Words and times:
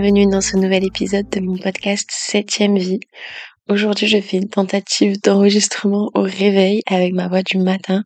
bienvenue 0.00 0.26
dans 0.26 0.40
ce 0.40 0.56
nouvel 0.56 0.86
épisode 0.86 1.28
de 1.28 1.40
mon 1.40 1.58
podcast 1.58 2.08
7ème 2.10 2.78
vie. 2.78 3.00
Aujourd'hui, 3.68 4.06
je 4.06 4.22
fais 4.22 4.38
une 4.38 4.48
tentative 4.48 5.20
d'enregistrement 5.20 6.10
au 6.14 6.22
réveil 6.22 6.80
avec 6.86 7.12
ma 7.12 7.28
voix 7.28 7.42
du 7.42 7.58
matin 7.58 8.02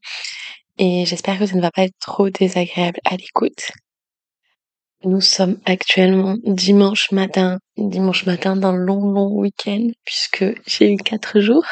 et 0.79 1.05
j'espère 1.07 1.39
que 1.39 1.47
ça 1.47 1.55
ne 1.55 1.61
va 1.61 1.71
pas 1.71 1.85
être 1.85 1.97
trop 2.01 2.29
désagréable 2.29 2.99
à 3.05 3.17
l'écoute. 3.17 3.71
Nous 5.05 5.21
sommes 5.21 5.61
actuellement 5.65 6.35
dimanche 6.45 7.13
matin, 7.13 7.61
dimanche 7.77 8.27
matin 8.27 8.57
d'un 8.57 8.73
long 8.73 9.07
long 9.13 9.31
week-end 9.39 9.87
puisque 10.05 10.45
j'ai 10.67 10.93
eu 10.93 10.97
quatre 10.97 11.39
jours. 11.39 11.67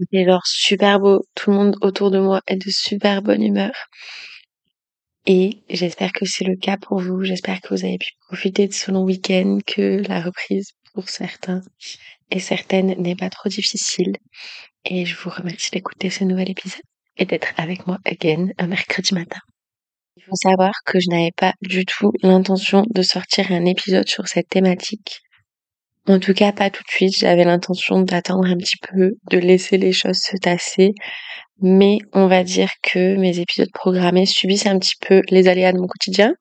Il 0.00 0.18
est 0.18 0.26
super 0.46 0.98
beau, 0.98 1.26
tout 1.34 1.50
le 1.50 1.56
monde 1.58 1.76
autour 1.82 2.10
de 2.10 2.20
moi 2.20 2.40
est 2.46 2.56
de 2.56 2.70
super 2.70 3.20
bonne 3.20 3.42
humeur. 3.42 3.72
Et 5.30 5.62
j'espère 5.68 6.12
que 6.12 6.24
c'est 6.24 6.46
le 6.46 6.56
cas 6.56 6.78
pour 6.78 7.00
vous. 7.00 7.22
J'espère 7.22 7.60
que 7.60 7.74
vous 7.74 7.84
avez 7.84 7.98
pu 7.98 8.12
profiter 8.26 8.66
de 8.66 8.72
ce 8.72 8.90
long 8.90 9.04
week-end, 9.04 9.58
que 9.66 10.02
la 10.08 10.22
reprise 10.22 10.70
pour 10.94 11.10
certains 11.10 11.60
et 12.30 12.40
certaines 12.40 12.94
n'est 13.00 13.14
pas 13.14 13.28
trop 13.28 13.50
difficile. 13.50 14.16
Et 14.86 15.04
je 15.04 15.14
vous 15.18 15.28
remercie 15.28 15.70
d'écouter 15.70 16.08
ce 16.08 16.24
nouvel 16.24 16.50
épisode 16.50 16.80
et 17.18 17.26
d'être 17.26 17.52
avec 17.58 17.86
moi 17.86 17.98
again 18.06 18.48
un 18.56 18.68
mercredi 18.68 19.12
matin. 19.12 19.40
Il 20.16 20.22
faut 20.22 20.34
savoir 20.34 20.72
que 20.86 20.98
je 20.98 21.10
n'avais 21.10 21.32
pas 21.36 21.52
du 21.60 21.84
tout 21.84 22.10
l'intention 22.22 22.86
de 22.88 23.02
sortir 23.02 23.52
un 23.52 23.66
épisode 23.66 24.08
sur 24.08 24.28
cette 24.28 24.48
thématique. 24.48 25.20
En 26.06 26.18
tout 26.18 26.34
cas, 26.34 26.52
pas 26.52 26.70
tout 26.70 26.82
de 26.82 26.90
suite. 26.90 27.18
J'avais 27.18 27.44
l'intention 27.44 28.00
d'attendre 28.00 28.46
un 28.46 28.56
petit 28.56 28.78
peu, 28.90 29.12
de 29.30 29.38
laisser 29.38 29.76
les 29.78 29.92
choses 29.92 30.18
se 30.18 30.36
tasser, 30.36 30.92
mais 31.60 31.98
on 32.12 32.26
va 32.28 32.44
dire 32.44 32.70
que 32.82 33.16
mes 33.16 33.38
épisodes 33.40 33.70
programmés 33.74 34.26
subissent 34.26 34.66
un 34.66 34.78
petit 34.78 34.96
peu 35.00 35.22
les 35.30 35.48
aléas 35.48 35.72
de 35.72 35.78
mon 35.78 35.86
quotidien. 35.86 36.34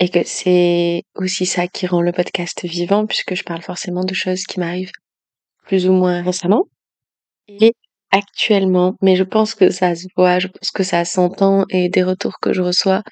Et 0.00 0.08
que 0.08 0.22
c'est 0.24 1.02
aussi 1.16 1.44
ça 1.46 1.66
qui 1.66 1.86
rend 1.86 2.02
le 2.02 2.12
podcast 2.12 2.64
vivant 2.64 3.06
puisque 3.06 3.34
je 3.34 3.42
parle 3.42 3.62
forcément 3.62 4.04
de 4.04 4.14
choses 4.14 4.44
qui 4.44 4.60
m'arrivent 4.60 4.92
plus 5.66 5.88
ou 5.88 5.92
moins 5.92 6.22
récemment. 6.22 6.64
Et 7.48 7.74
actuellement, 8.10 8.94
mais 9.02 9.16
je 9.16 9.24
pense 9.24 9.54
que 9.54 9.70
ça 9.70 9.94
se 9.94 10.06
voit, 10.16 10.38
je 10.38 10.48
pense 10.48 10.70
que 10.70 10.82
ça 10.84 11.04
s'entend 11.04 11.64
et 11.70 11.88
des 11.88 12.02
retours 12.02 12.38
que 12.40 12.52
je 12.52 12.62
reçois, 12.62 13.02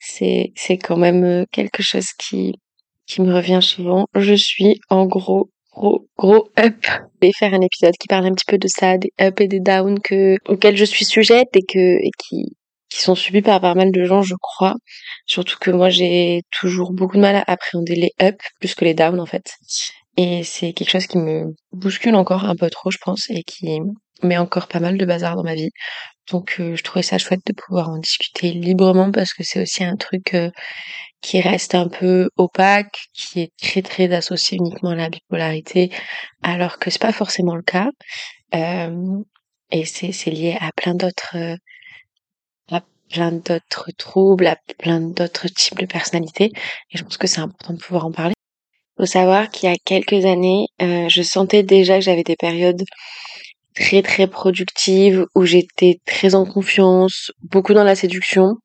c'est 0.00 0.52
c'est 0.56 0.78
quand 0.78 0.96
même 0.96 1.24
euh, 1.24 1.44
quelque 1.52 1.82
chose 1.82 2.08
qui 2.18 2.54
qui 3.12 3.22
me 3.22 3.34
revient 3.34 3.60
souvent. 3.62 4.06
Je 4.14 4.34
suis 4.34 4.80
en 4.88 5.06
gros 5.06 5.50
gros 5.74 6.06
gros 6.16 6.48
up. 6.58 6.84
Je 6.86 7.26
vais 7.26 7.32
faire 7.38 7.54
un 7.54 7.60
épisode 7.60 7.94
qui 8.00 8.08
parle 8.08 8.26
un 8.26 8.32
petit 8.32 8.44
peu 8.46 8.58
de 8.58 8.68
ça, 8.68 8.96
des 8.98 9.12
up 9.20 9.40
et 9.40 9.48
des 9.48 9.60
downs 9.60 10.00
que 10.00 10.36
auxquels 10.48 10.76
je 10.76 10.84
suis 10.84 11.04
sujette 11.04 11.54
et 11.54 11.64
et 11.76 12.10
qui 12.18 12.56
qui 12.88 13.00
sont 13.00 13.14
subis 13.14 13.40
par 13.42 13.60
pas 13.60 13.74
mal 13.74 13.90
de 13.90 14.04
gens, 14.04 14.22
je 14.22 14.34
crois. 14.40 14.74
Surtout 15.26 15.56
que 15.60 15.70
moi 15.70 15.88
j'ai 15.90 16.42
toujours 16.50 16.92
beaucoup 16.92 17.16
de 17.16 17.22
mal 17.22 17.36
à 17.36 17.44
appréhender 17.46 17.94
les 17.94 18.12
up 18.22 18.36
plus 18.60 18.74
que 18.74 18.84
les 18.84 18.94
downs 18.94 19.20
en 19.20 19.26
fait. 19.26 19.54
Et 20.16 20.44
c'est 20.44 20.72
quelque 20.74 20.90
chose 20.90 21.06
qui 21.06 21.18
me 21.18 21.54
bouscule 21.72 22.14
encore 22.16 22.44
un 22.44 22.54
peu 22.54 22.68
trop, 22.68 22.90
je 22.90 22.98
pense, 23.02 23.30
et 23.30 23.42
qui 23.44 23.80
met 24.22 24.38
encore 24.38 24.68
pas 24.68 24.80
mal 24.80 24.98
de 24.98 25.04
bazar 25.04 25.36
dans 25.36 25.42
ma 25.44 25.54
vie. 25.54 25.70
Donc 26.30 26.56
euh, 26.60 26.76
je 26.76 26.82
trouvais 26.82 27.02
ça 27.02 27.18
chouette 27.18 27.40
de 27.46 27.52
pouvoir 27.52 27.88
en 27.90 27.98
discuter 27.98 28.52
librement 28.52 29.10
parce 29.10 29.32
que 29.34 29.42
c'est 29.44 29.62
aussi 29.62 29.84
un 29.84 29.96
truc 29.96 30.34
euh, 30.34 30.50
qui 31.20 31.40
reste 31.40 31.74
un 31.74 31.88
peu 31.88 32.28
opaque, 32.36 33.06
qui 33.14 33.40
est 33.40 33.52
très 33.60 33.82
très 33.82 34.12
associé 34.14 34.58
uniquement 34.58 34.90
à 34.90 34.96
la 34.96 35.10
bipolarité, 35.10 35.90
alors 36.42 36.78
que 36.78 36.90
c'est 36.90 37.00
pas 37.00 37.12
forcément 37.12 37.56
le 37.56 37.62
cas. 37.62 37.90
Euh, 38.54 39.20
et 39.70 39.84
c'est 39.84 40.12
c'est 40.12 40.30
lié 40.30 40.56
à 40.60 40.70
plein 40.76 40.94
d'autres 40.94 41.36
à 42.70 42.80
plein 43.10 43.32
d'autres 43.32 43.90
troubles, 43.98 44.46
à 44.46 44.56
plein 44.78 45.00
d'autres 45.00 45.48
types 45.48 45.78
de 45.78 45.86
personnalités. 45.86 46.52
Et 46.90 46.98
je 46.98 47.04
pense 47.04 47.16
que 47.18 47.26
c'est 47.26 47.40
important 47.40 47.74
de 47.74 47.78
pouvoir 47.78 48.06
en 48.06 48.12
parler. 48.12 48.34
Faut 48.98 49.06
savoir 49.06 49.50
qu'il 49.50 49.68
y 49.70 49.72
a 49.72 49.76
quelques 49.84 50.24
années, 50.26 50.66
je 50.80 51.22
sentais 51.22 51.62
déjà 51.62 51.96
que 51.96 52.04
j'avais 52.04 52.24
des 52.24 52.36
périodes 52.36 52.84
très 53.74 54.02
très 54.02 54.26
productive, 54.26 55.26
où 55.34 55.44
j'étais 55.44 56.00
très 56.06 56.34
en 56.34 56.44
confiance, 56.44 57.32
beaucoup 57.42 57.74
dans 57.74 57.84
la 57.84 57.94
séduction. 57.94 58.56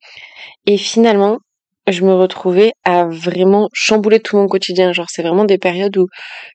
Et 0.66 0.78
finalement, 0.78 1.40
je 1.88 2.03
me 2.03 2.13
retrouvais 2.13 2.73
à 2.84 3.06
vraiment 3.06 3.69
chambouler 3.73 4.19
tout 4.19 4.38
mon 4.38 4.47
quotidien. 4.47 4.91
Genre, 4.94 5.07
c'est 5.09 5.22
vraiment 5.22 5.45
des 5.45 5.57
périodes 5.57 5.97
où 5.97 6.07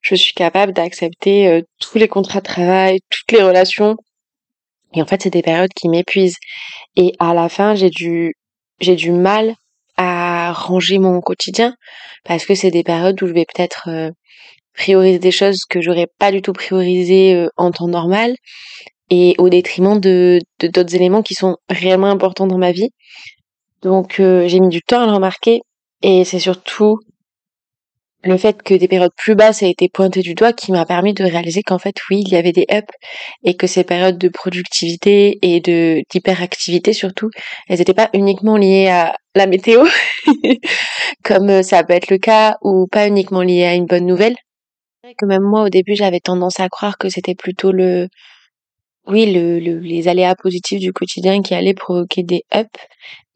je 0.02 0.14
suis 0.14 0.34
capable 0.34 0.72
d'accepter 0.72 1.48
euh, 1.48 1.62
tous 1.80 1.98
les 1.98 2.08
contrats 2.08 2.40
de 2.40 2.46
travail, 2.46 2.98
toutes 3.10 3.32
les 3.32 3.42
relations. 3.42 3.96
Et 4.94 5.02
en 5.02 5.06
fait, 5.06 5.22
c'est 5.22 5.30
des 5.30 5.42
périodes 5.42 5.72
qui 5.74 5.88
m'épuisent. 5.88 6.36
Et 6.96 7.12
à 7.18 7.34
la 7.34 7.48
fin, 7.48 7.74
j'ai 7.74 7.90
du, 7.90 8.34
j'ai 8.80 8.96
du 8.96 9.10
mal 9.10 9.54
à 9.96 10.52
ranger 10.52 10.98
mon 10.98 11.20
quotidien 11.20 11.74
parce 12.24 12.44
que 12.46 12.54
c'est 12.54 12.70
des 12.70 12.82
périodes 12.82 13.22
où 13.22 13.26
je 13.26 13.32
vais 13.32 13.46
peut-être 13.54 13.88
euh, 13.88 14.10
prioriser 14.74 15.18
des 15.18 15.30
choses 15.30 15.64
que 15.68 15.80
j'aurais 15.80 16.08
pas 16.18 16.32
du 16.32 16.42
tout 16.42 16.52
priorisées 16.52 17.34
euh, 17.34 17.48
en 17.56 17.70
temps 17.70 17.88
normal 17.88 18.34
et 19.10 19.34
au 19.38 19.48
détriment 19.48 20.00
de 20.00 20.38
d'autres 20.60 20.94
éléments 20.94 21.22
qui 21.22 21.34
sont 21.34 21.56
réellement 21.68 22.06
importants 22.08 22.46
dans 22.46 22.58
ma 22.58 22.72
vie. 22.72 22.90
Donc 23.82 24.20
euh, 24.20 24.48
j'ai 24.48 24.60
mis 24.60 24.68
du 24.68 24.80
temps 24.82 25.02
à 25.02 25.06
le 25.06 25.12
remarquer 25.12 25.60
et 26.02 26.24
c'est 26.24 26.38
surtout 26.38 26.98
le 28.24 28.36
fait 28.36 28.62
que 28.62 28.74
des 28.74 28.88
périodes 28.88 29.12
plus 29.16 29.34
basses 29.34 29.62
aient 29.62 29.70
été 29.70 29.88
pointées 29.88 30.22
du 30.22 30.34
doigt 30.34 30.52
qui 30.52 30.72
m'a 30.72 30.86
permis 30.86 31.12
de 31.12 31.24
réaliser 31.24 31.62
qu'en 31.62 31.78
fait 31.78 31.96
oui 32.08 32.22
il 32.24 32.32
y 32.32 32.36
avait 32.36 32.52
des 32.52 32.66
ups 32.70 32.86
et 33.42 33.54
que 33.54 33.66
ces 33.66 33.84
périodes 33.84 34.18
de 34.18 34.28
productivité 34.28 35.38
et 35.42 35.60
de 35.60 36.02
d'hyperactivité 36.10 36.92
surtout 36.92 37.30
elles 37.68 37.78
n'étaient 37.78 37.94
pas 37.94 38.10
uniquement 38.14 38.56
liées 38.56 38.88
à 38.88 39.16
la 39.34 39.46
météo 39.46 39.84
comme 41.24 41.50
euh, 41.50 41.62
ça 41.62 41.82
peut 41.84 41.94
être 41.94 42.10
le 42.10 42.18
cas 42.18 42.56
ou 42.62 42.86
pas 42.86 43.08
uniquement 43.08 43.42
liées 43.42 43.64
à 43.64 43.74
une 43.74 43.86
bonne 43.86 44.06
nouvelle 44.06 44.36
que 45.18 45.26
même 45.26 45.42
moi, 45.42 45.64
au 45.64 45.68
début, 45.68 45.94
j'avais 45.94 46.20
tendance 46.20 46.60
à 46.60 46.68
croire 46.68 46.98
que 46.98 47.08
c'était 47.08 47.34
plutôt 47.34 47.72
le, 47.72 48.08
oui, 49.06 49.32
le, 49.32 49.58
les 49.58 50.08
aléas 50.08 50.34
positifs 50.36 50.80
du 50.80 50.92
quotidien 50.92 51.42
qui 51.42 51.54
allaient 51.54 51.74
provoquer 51.74 52.22
des 52.22 52.44
ups. 52.54 52.68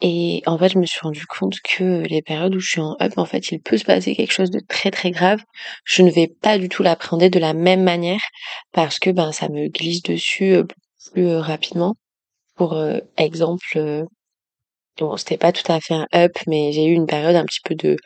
Et 0.01 0.43
en 0.47 0.59
fait, 0.59 0.69
je 0.71 0.79
me 0.79 0.87
suis 0.87 1.01
rendu 1.01 1.27
compte 1.27 1.57
que 1.63 2.03
les 2.07 2.23
périodes 2.23 2.55
où 2.55 2.61
je 2.61 2.71
suis 2.71 2.81
en 2.81 2.97
up, 3.01 3.13
en 3.17 3.25
fait, 3.25 3.51
il 3.51 3.61
peut 3.61 3.79
se 3.79 3.85
passer 3.85 4.15
quelque 4.15 4.33
chose 4.33 4.51
de 4.51 4.61
très 4.61 4.91
très 4.91 5.11
grave. 5.11 5.43
Je 5.85 6.03
ne 6.03 6.11
vais 6.11 6.29
pas 6.29 6.59
du 6.59 6.69
tout 6.69 6.83
l'appréhender 6.83 7.31
de 7.31 7.39
la 7.39 7.55
même 7.55 7.83
manière 7.83 8.21
parce 8.73 8.99
que 8.99 9.11
ben 9.11 9.33
ça 9.33 9.49
me 9.49 9.69
glisse 9.69 10.03
dessus 10.03 10.55
euh, 10.55 10.65
plus 11.13 11.27
euh, 11.29 11.41
rapidement. 11.41 11.95
Pour 12.57 12.75
euh, 12.75 12.99
exemple, 13.19 14.07
bon, 14.99 15.17
c'était 15.17 15.37
pas 15.39 15.53
tout 15.53 15.71
à 15.71 15.81
fait 15.81 15.95
un 15.95 16.07
up, 16.15 16.33
mais 16.47 16.73
j'ai 16.73 16.85
eu 16.87 16.93
une 16.93 17.07
période 17.07 17.37
un 17.37 17.45
petit 17.45 17.61
peu 17.65 17.75
de 17.75 17.97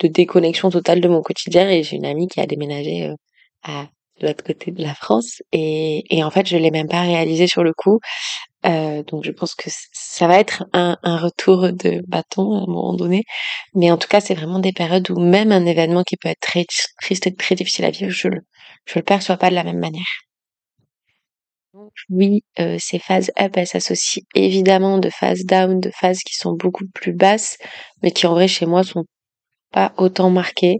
de 0.00 0.08
déconnexion 0.08 0.70
totale 0.70 1.00
de 1.00 1.08
mon 1.08 1.22
quotidien 1.22 1.68
et 1.70 1.82
j'ai 1.82 1.96
une 1.96 2.06
amie 2.06 2.28
qui 2.28 2.40
a 2.40 2.46
déménagé 2.46 3.06
euh, 3.06 3.14
à 3.62 3.88
l'autre 4.20 4.44
côté 4.44 4.70
de 4.70 4.82
la 4.82 4.94
France 4.94 5.42
et, 5.52 6.04
et 6.10 6.24
en 6.24 6.30
fait 6.30 6.46
je 6.46 6.56
l'ai 6.56 6.70
même 6.70 6.88
pas 6.88 7.02
réalisé 7.02 7.46
sur 7.46 7.62
le 7.64 7.72
coup. 7.74 8.00
Euh, 8.66 9.02
donc 9.04 9.24
je 9.24 9.30
pense 9.32 9.54
que 9.54 9.70
ça 9.92 10.26
va 10.26 10.38
être 10.38 10.64
un, 10.72 10.96
un, 11.02 11.18
retour 11.18 11.72
de 11.72 12.02
bâton 12.08 12.54
à 12.54 12.62
un 12.62 12.66
moment 12.66 12.94
donné. 12.94 13.22
Mais 13.74 13.90
en 13.90 13.96
tout 13.98 14.08
cas 14.08 14.20
c'est 14.20 14.34
vraiment 14.34 14.58
des 14.58 14.72
périodes 14.72 15.10
où 15.10 15.20
même 15.20 15.52
un 15.52 15.66
événement 15.66 16.02
qui 16.04 16.16
peut 16.16 16.28
être 16.28 16.40
très 16.40 16.64
triste 17.00 17.26
et 17.26 17.34
très 17.34 17.54
difficile 17.54 17.84
à 17.84 17.90
vivre 17.90 18.10
je 18.10 18.28
le 18.28 18.40
je 18.86 18.98
le 18.98 19.04
perçois 19.04 19.36
pas 19.36 19.50
de 19.50 19.54
la 19.54 19.64
même 19.64 19.78
manière. 19.78 20.04
Oui 22.08 22.42
euh, 22.58 22.76
ces 22.80 22.98
phases 22.98 23.30
up 23.38 23.52
elles 23.56 23.66
s'associent 23.66 24.22
évidemment 24.34 24.98
de 24.98 25.10
phases 25.10 25.44
down 25.44 25.78
de 25.80 25.90
phases 25.90 26.20
qui 26.20 26.34
sont 26.34 26.52
beaucoup 26.54 26.84
plus 26.94 27.12
basses 27.12 27.58
mais 28.02 28.10
qui 28.12 28.26
en 28.26 28.32
vrai 28.32 28.48
chez 28.48 28.66
moi 28.66 28.82
sont 28.82 29.04
pas 29.72 29.92
autant 29.96 30.30
marqué 30.30 30.78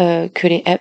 euh, 0.00 0.28
que 0.28 0.46
les 0.46 0.62
up. 0.68 0.80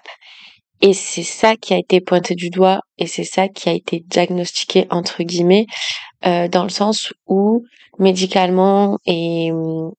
Et 0.82 0.94
c'est 0.94 1.24
ça 1.24 1.56
qui 1.56 1.74
a 1.74 1.78
été 1.78 2.02
pointé 2.02 2.36
du 2.36 2.50
doigt 2.50 2.82
et 2.98 3.08
c'est 3.08 3.24
ça 3.24 3.48
qui 3.48 3.70
a 3.70 3.74
été 3.74 4.04
diagnostiqué 4.06 4.86
entre 4.90 5.24
guillemets 5.24 5.66
euh, 6.26 6.48
dans 6.48 6.64
le 6.64 6.70
sens 6.70 7.14
où 7.28 7.64
médicalement 8.00 8.98
et 9.06 9.52
hum, 9.52 9.92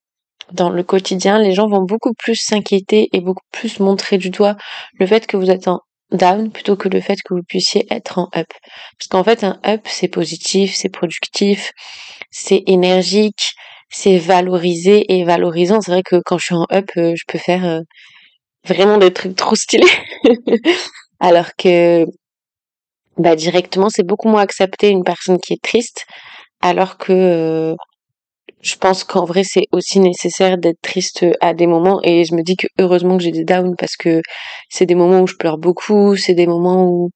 dans 0.53 0.71
le 0.71 0.83
quotidien, 0.83 1.39
les 1.39 1.53
gens 1.53 1.69
vont 1.69 1.83
beaucoup 1.83 2.13
plus 2.13 2.37
s'inquiéter 2.37 3.09
et 3.13 3.21
beaucoup 3.21 3.47
plus 3.51 3.81
montrer 3.81 4.19
du 4.19 4.31
doigt 4.31 4.57
le 4.99 5.07
fait 5.07 5.27
que 5.27 5.37
vous 5.37 5.51
êtes 5.51 5.69
en 5.69 5.81
down 6.13 6.51
plutôt 6.51 6.77
que 6.77 6.89
le 6.89 7.01
fait 7.01 7.17
que 7.25 7.35
vous 7.35 7.43
puissiez 7.43 7.87
être 7.91 8.19
en 8.19 8.29
up. 8.37 8.47
Parce 8.99 9.09
qu'en 9.09 9.25
fait, 9.25 9.43
un 9.43 9.59
up, 9.67 9.81
c'est 9.85 10.09
positif, 10.09 10.75
c'est 10.75 10.91
productif, 10.91 11.73
c'est 12.31 12.63
énergique, 12.67 13.55
c'est 13.95 14.19
valorisé 14.19 15.15
et 15.15 15.25
valorisant. 15.25 15.81
C'est 15.81 15.93
vrai 15.93 16.03
que 16.03 16.21
quand 16.25 16.39
je 16.39 16.47
suis 16.47 16.55
en 16.55 16.67
up, 16.73 16.91
euh, 16.97 17.15
je 17.17 17.23
peux 17.29 17.39
faire 17.39 17.65
euh, 17.65 17.81
vraiment 18.67 18.99
des 18.99 19.13
trucs 19.13 19.37
trop 19.37 19.55
stylés. 19.57 19.87
Alors 21.21 21.55
que 21.57 22.07
bah 23.17 23.37
directement, 23.37 23.89
c'est 23.91 24.03
beaucoup 24.07 24.29
moins 24.29 24.43
accepter 24.43 24.89
une 24.91 25.05
personne 25.05 25.39
qui 25.39 25.53
est 25.55 25.63
triste, 25.63 26.05
alors 26.61 26.99
que 26.99 27.13
euh, 27.13 27.75
je 28.63 28.77
pense 28.77 29.05
qu'en 29.05 29.25
vrai, 29.25 29.45
c'est 29.45 29.67
aussi 29.73 30.01
nécessaire 30.01 30.59
d'être 30.59 30.81
triste 30.83 31.27
à 31.41 31.55
des 31.55 31.67
moments. 31.69 32.01
Et 32.05 32.25
je 32.25 32.35
me 32.35 32.43
dis 32.43 32.57
que 32.57 32.67
heureusement 32.79 33.17
que 33.19 33.25
j'ai 33.25 33.33
des 33.33 33.45
downs 33.45 33.77
parce 33.79 33.97
que 33.97 34.23
c'est 34.71 34.87
des 34.87 34.97
moments 34.97 35.21
où 35.23 35.27
je 35.29 35.37
pleure 35.37 35.59
beaucoup, 35.59 36.17
c'est 36.17 36.35
des 36.35 36.47
moments 36.49 36.87
où 36.89 37.11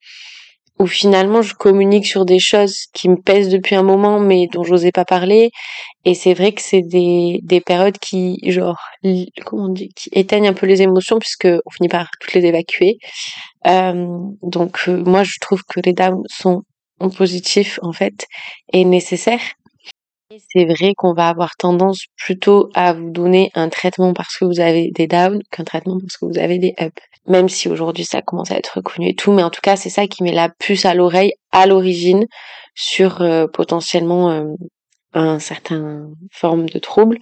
où 0.79 0.87
finalement 0.87 1.43
je 1.43 1.55
communique 1.55 2.07
sur 2.07 2.25
des 2.25 2.39
choses 2.39 2.87
qui 2.93 3.09
me 3.09 3.17
pèsent 3.17 3.49
depuis 3.49 3.75
un 3.75 3.83
moment 3.83 4.21
mais 4.21 4.47
dont 4.53 4.65
j'osais 4.65 4.93
pas 4.93 5.05
parler. 5.05 5.51
Et 6.05 6.15
c'est 6.15 6.35
vrai 6.35 6.53
que 6.53 6.63
c'est 6.63 6.83
des, 6.83 7.41
des 7.43 7.61
périodes 7.61 7.99
qui 7.99 8.39
genre 8.51 8.79
comment 9.45 9.67
on 9.71 9.75
qui 9.75 10.09
éteignent 10.13 10.49
un 10.49 10.55
peu 10.55 10.67
les 10.67 10.83
émotions 10.83 11.19
puisque 11.19 11.49
on 11.67 11.71
finit 11.71 11.89
par 11.89 12.09
toutes 12.21 12.35
les 12.35 12.47
évacuer. 12.47 12.99
Euh, 13.67 14.07
donc 14.43 14.89
euh, 14.89 15.03
moi 15.05 15.25
je 15.25 15.37
trouve 15.41 15.63
que 15.65 15.81
les 15.85 15.93
downs 15.93 16.23
sont 16.29 16.63
positifs 17.17 17.79
en 17.83 17.93
fait 17.93 18.27
et 18.73 18.85
nécessaires 18.85 19.41
c'est 20.53 20.67
vrai 20.67 20.93
qu'on 20.95 21.15
va 21.15 21.29
avoir 21.29 21.57
tendance 21.57 22.05
plutôt 22.17 22.69
à 22.75 22.93
vous 22.93 23.11
donner 23.11 23.51
un 23.55 23.69
traitement 23.71 24.13
parce 24.13 24.37
que 24.37 24.45
vous 24.45 24.61
avez 24.61 24.91
des 24.91 25.07
downs 25.07 25.41
qu'un 25.51 25.65
traitement 25.65 25.99
parce 25.99 26.19
que 26.19 26.27
vous 26.27 26.39
avez 26.39 26.59
des 26.59 26.75
ups. 26.81 27.03
Même 27.27 27.49
si 27.49 27.69
aujourd'hui 27.69 28.05
ça 28.05 28.21
commence 28.23 28.51
à 28.51 28.57
être 28.57 28.77
reconnu 28.77 29.09
et 29.09 29.15
tout, 29.15 29.33
mais 29.33 29.43
en 29.43 29.51
tout 29.51 29.61
cas 29.63 29.77
c'est 29.77 29.91
ça 29.91 30.07
qui 30.07 30.23
met 30.23 30.33
la 30.33 30.51
puce 30.51 30.85
à 30.85 30.95
l'oreille 30.95 31.33
à 31.53 31.67
l'origine 31.67 32.27
sur 32.75 33.23
euh, 33.23 33.47
potentiellement 33.47 34.31
euh, 34.31 34.45
un 35.15 35.39
certain 35.39 36.09
forme 36.31 36.69
de 36.69 36.79
trouble. 36.79 37.19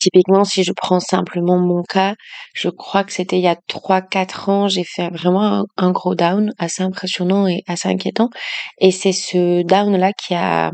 typiquement, 0.00 0.44
si 0.44 0.64
je 0.64 0.72
prends 0.72 1.00
simplement 1.00 1.58
mon 1.58 1.82
cas, 1.82 2.14
je 2.54 2.68
crois 2.70 3.04
que 3.04 3.12
c'était 3.12 3.38
il 3.38 3.42
y 3.42 3.48
a 3.48 3.56
3-4 3.68 4.50
ans, 4.50 4.68
j'ai 4.68 4.84
fait 4.84 5.08
vraiment 5.10 5.66
un, 5.76 5.90
gros 5.92 6.14
down 6.14 6.52
assez 6.58 6.82
impressionnant 6.82 7.46
et 7.46 7.62
assez 7.66 7.88
inquiétant. 7.88 8.30
Et 8.78 8.90
c'est 8.92 9.12
ce 9.12 9.62
down-là 9.62 10.12
qui 10.12 10.34
a 10.34 10.70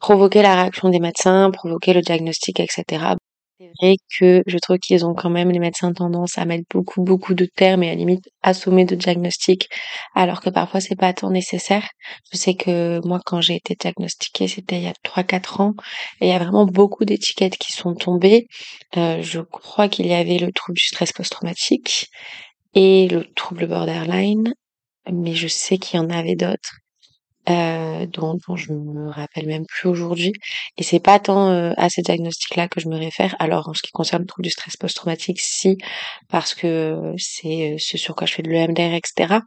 provoquer 0.00 0.42
la 0.42 0.54
réaction 0.54 0.88
des 0.88 1.00
médecins, 1.00 1.50
provoquer 1.50 1.92
le 1.92 2.02
diagnostic, 2.02 2.60
etc. 2.60 3.16
C'est 3.60 3.70
vrai 3.80 3.96
que 4.16 4.42
je 4.46 4.58
trouve 4.58 4.78
qu'ils 4.78 5.04
ont 5.04 5.14
quand 5.14 5.30
même, 5.30 5.50
les 5.50 5.58
médecins, 5.58 5.92
tendance 5.92 6.38
à 6.38 6.44
mettre 6.44 6.64
beaucoup, 6.70 7.02
beaucoup 7.02 7.34
de 7.34 7.44
termes 7.44 7.82
et 7.82 7.90
à 7.90 7.94
limite 7.96 8.28
assommer 8.42 8.84
de 8.84 8.94
diagnostics, 8.94 9.68
alors 10.14 10.40
que 10.40 10.48
parfois 10.48 10.80
c'est 10.80 10.94
pas 10.94 11.12
tant 11.12 11.30
nécessaire. 11.30 11.88
Je 12.32 12.38
sais 12.38 12.54
que 12.54 13.00
moi, 13.04 13.18
quand 13.26 13.40
j'ai 13.40 13.56
été 13.56 13.74
diagnostiquée, 13.74 14.46
c'était 14.46 14.76
il 14.76 14.84
y 14.84 14.86
a 14.86 14.92
3-4 15.04 15.60
ans, 15.60 15.74
et 16.20 16.26
il 16.26 16.30
y 16.30 16.32
a 16.32 16.38
vraiment 16.38 16.66
beaucoup 16.66 17.04
d'étiquettes 17.04 17.58
qui 17.58 17.72
sont 17.72 17.94
tombées. 17.94 18.46
Euh, 18.96 19.22
je 19.22 19.40
crois 19.40 19.88
qu'il 19.88 20.06
y 20.06 20.14
avait 20.14 20.38
le 20.38 20.52
trouble 20.52 20.76
du 20.76 20.86
stress 20.86 21.12
post-traumatique 21.12 22.06
et 22.74 23.08
le 23.08 23.24
trouble 23.34 23.66
borderline, 23.66 24.54
mais 25.12 25.34
je 25.34 25.48
sais 25.48 25.78
qu'il 25.78 25.98
y 25.98 26.02
en 26.02 26.10
avait 26.10 26.36
d'autres 26.36 26.78
euh, 27.48 28.06
dont, 28.06 28.38
dont, 28.46 28.56
je 28.56 28.72
me 28.72 29.10
rappelle 29.10 29.46
même 29.46 29.64
plus 29.66 29.88
aujourd'hui. 29.88 30.32
Et 30.76 30.82
c'est 30.82 31.00
pas 31.00 31.18
tant 31.18 31.50
euh, 31.50 31.72
à 31.76 31.88
ces 31.88 32.02
diagnostics-là 32.02 32.68
que 32.68 32.80
je 32.80 32.88
me 32.88 32.96
réfère. 32.96 33.34
Alors 33.38 33.68
en 33.68 33.74
ce 33.74 33.82
qui 33.82 33.90
concerne 33.90 34.22
le 34.22 34.26
trouble 34.26 34.44
du 34.44 34.50
stress 34.50 34.76
post-traumatique, 34.76 35.40
si, 35.40 35.78
parce 36.28 36.54
que 36.54 37.14
c'est 37.16 37.74
euh, 37.74 37.76
ce 37.78 37.96
sur 37.96 38.14
quoi 38.14 38.26
je 38.26 38.34
fais 38.34 38.42
de 38.42 38.50
l'EMDR, 38.50 38.94
etc. 38.94 39.40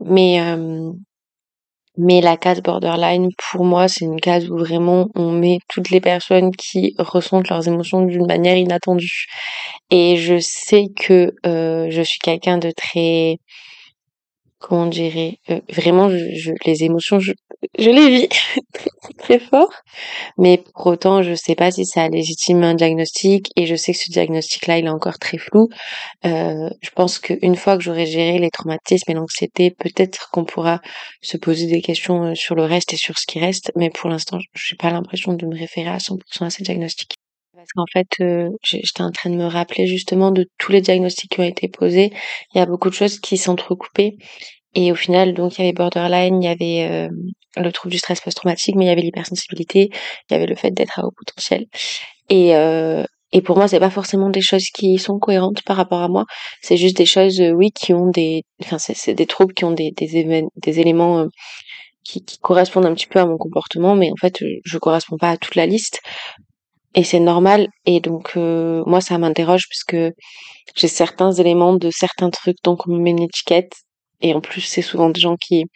Mais 0.00 0.40
mais 1.98 2.20
la 2.20 2.36
case 2.36 2.60
borderline, 2.60 3.30
pour 3.50 3.64
moi, 3.64 3.88
c'est 3.88 4.04
une 4.04 4.20
case 4.20 4.50
où 4.50 4.58
vraiment 4.58 5.08
on 5.14 5.32
met 5.32 5.60
toutes 5.68 5.88
les 5.88 6.00
personnes 6.02 6.50
qui 6.54 6.94
ressentent 6.98 7.48
leurs 7.48 7.68
émotions 7.68 8.02
d'une 8.04 8.26
manière 8.26 8.56
inattendue. 8.56 9.24
Et 9.90 10.18
je 10.18 10.38
sais 10.38 10.88
que 10.94 11.32
je 11.44 12.02
suis 12.02 12.18
quelqu'un 12.18 12.58
de 12.58 12.70
très 12.70 13.38
comment 14.58 14.86
dirais 14.86 15.38
euh, 15.50 15.60
vraiment 15.70 16.08
je, 16.08 16.52
les 16.64 16.84
émotions 16.84 17.20
je, 17.20 17.32
je 17.78 17.90
les 17.90 18.08
vis 18.08 18.28
très, 18.28 18.90
très 19.18 19.38
fort. 19.38 19.72
Mais 20.38 20.62
pour 20.74 20.86
autant 20.86 21.22
je 21.22 21.34
sais 21.34 21.54
pas 21.54 21.70
si 21.70 21.84
ça 21.84 22.08
légitime 22.08 22.62
un 22.64 22.74
diagnostic 22.74 23.50
et 23.56 23.66
je 23.66 23.74
sais 23.74 23.92
que 23.92 23.98
ce 23.98 24.10
diagnostic 24.10 24.66
là 24.66 24.78
il 24.78 24.86
est 24.86 24.90
encore 24.90 25.18
très 25.18 25.38
flou. 25.38 25.68
Euh, 26.24 26.70
je 26.80 26.90
pense 26.90 27.18
qu'une 27.18 27.56
fois 27.56 27.76
que 27.76 27.82
j'aurai 27.82 28.06
géré 28.06 28.38
les 28.38 28.50
traumatismes 28.50 29.10
et 29.10 29.14
l'anxiété 29.14 29.70
peut-être 29.70 30.30
qu'on 30.30 30.44
pourra 30.44 30.80
se 31.22 31.36
poser 31.36 31.66
des 31.66 31.82
questions 31.82 32.24
euh, 32.24 32.34
sur 32.34 32.54
le 32.54 32.64
reste 32.64 32.92
et 32.92 32.96
sur 32.96 33.18
ce 33.18 33.26
qui 33.26 33.38
reste. 33.38 33.72
Mais 33.76 33.90
pour 33.90 34.10
l'instant 34.10 34.38
je 34.54 34.74
n'ai 34.74 34.76
pas 34.78 34.90
l'impression 34.90 35.34
de 35.34 35.46
me 35.46 35.56
référer 35.56 35.90
à 35.90 35.98
100% 35.98 36.44
à 36.44 36.50
ces 36.50 36.62
diagnostics 36.62 37.16
parce 37.66 37.72
qu'en 37.74 37.92
fait, 37.92 38.08
euh, 38.20 38.50
j'étais 38.62 39.02
en 39.02 39.10
train 39.10 39.30
de 39.30 39.36
me 39.36 39.46
rappeler 39.46 39.86
justement 39.86 40.30
de 40.30 40.46
tous 40.58 40.72
les 40.72 40.80
diagnostics 40.80 41.30
qui 41.30 41.40
ont 41.40 41.44
été 41.44 41.68
posés. 41.68 42.12
Il 42.54 42.58
y 42.58 42.60
a 42.60 42.66
beaucoup 42.66 42.90
de 42.90 42.94
choses 42.94 43.18
qui 43.18 43.36
s'entrecoupaient. 43.36 44.16
Et 44.74 44.92
au 44.92 44.94
final, 44.94 45.34
donc 45.34 45.58
il 45.58 45.62
y 45.62 45.64
avait 45.64 45.72
borderline, 45.72 46.42
il 46.42 46.46
y 46.46 46.48
avait 46.48 46.90
euh, 46.90 47.08
le 47.56 47.72
trouble 47.72 47.92
du 47.92 47.98
stress 47.98 48.20
post-traumatique, 48.20 48.76
mais 48.76 48.84
il 48.84 48.88
y 48.88 48.90
avait 48.90 49.00
l'hypersensibilité, 49.00 49.90
il 50.28 50.32
y 50.32 50.36
avait 50.36 50.46
le 50.46 50.54
fait 50.54 50.70
d'être 50.70 50.98
à 50.98 51.06
haut 51.06 51.12
potentiel. 51.16 51.66
Et 52.28 52.54
euh, 52.54 53.04
pour 53.44 53.56
moi, 53.56 53.68
c'est 53.68 53.80
pas 53.80 53.90
forcément 53.90 54.30
des 54.30 54.40
choses 54.40 54.68
qui 54.68 54.98
sont 54.98 55.18
cohérentes 55.18 55.62
par 55.62 55.76
rapport 55.76 56.02
à 56.02 56.08
moi. 56.08 56.24
C'est 56.62 56.76
juste 56.76 56.96
des 56.96 57.06
choses, 57.06 57.40
oui, 57.40 57.70
qui 57.72 57.94
ont 57.94 58.08
des, 58.10 58.42
enfin, 58.62 58.78
c'est 58.78 59.14
des 59.14 59.26
troubles 59.26 59.54
qui 59.54 59.64
ont 59.64 59.72
des 59.72 59.92
des, 59.92 60.80
éléments 60.80 61.26
qui, 62.04 62.24
qui 62.24 62.38
correspondent 62.38 62.86
un 62.86 62.94
petit 62.94 63.06
peu 63.06 63.18
à 63.18 63.26
mon 63.26 63.36
comportement, 63.38 63.94
mais 63.94 64.10
en 64.10 64.16
fait, 64.16 64.42
je 64.64 64.78
corresponds 64.78 65.16
pas 65.18 65.30
à 65.30 65.36
toute 65.36 65.54
la 65.54 65.66
liste. 65.66 66.00
Et 66.96 67.04
c'est 67.04 67.20
normal. 67.20 67.68
Et 67.84 68.00
donc, 68.00 68.34
moi, 68.36 69.00
ça 69.00 69.18
m'interroge 69.18 69.64
parce 69.68 69.84
que 69.84 70.12
j'ai 70.74 70.88
certains 70.88 71.32
éléments 71.32 71.74
de 71.76 71.90
certains 71.90 72.30
trucs, 72.30 72.56
donc 72.64 72.86
on 72.86 72.92
me 72.92 72.98
met 72.98 73.10
une 73.10 73.22
étiquette 73.22 73.72
et 74.20 74.34
en 74.34 74.40
plus, 74.40 74.62
c'est 74.62 74.82
souvent 74.82 75.10
des 75.10 75.20
gens 75.20 75.36
qui 75.36 75.66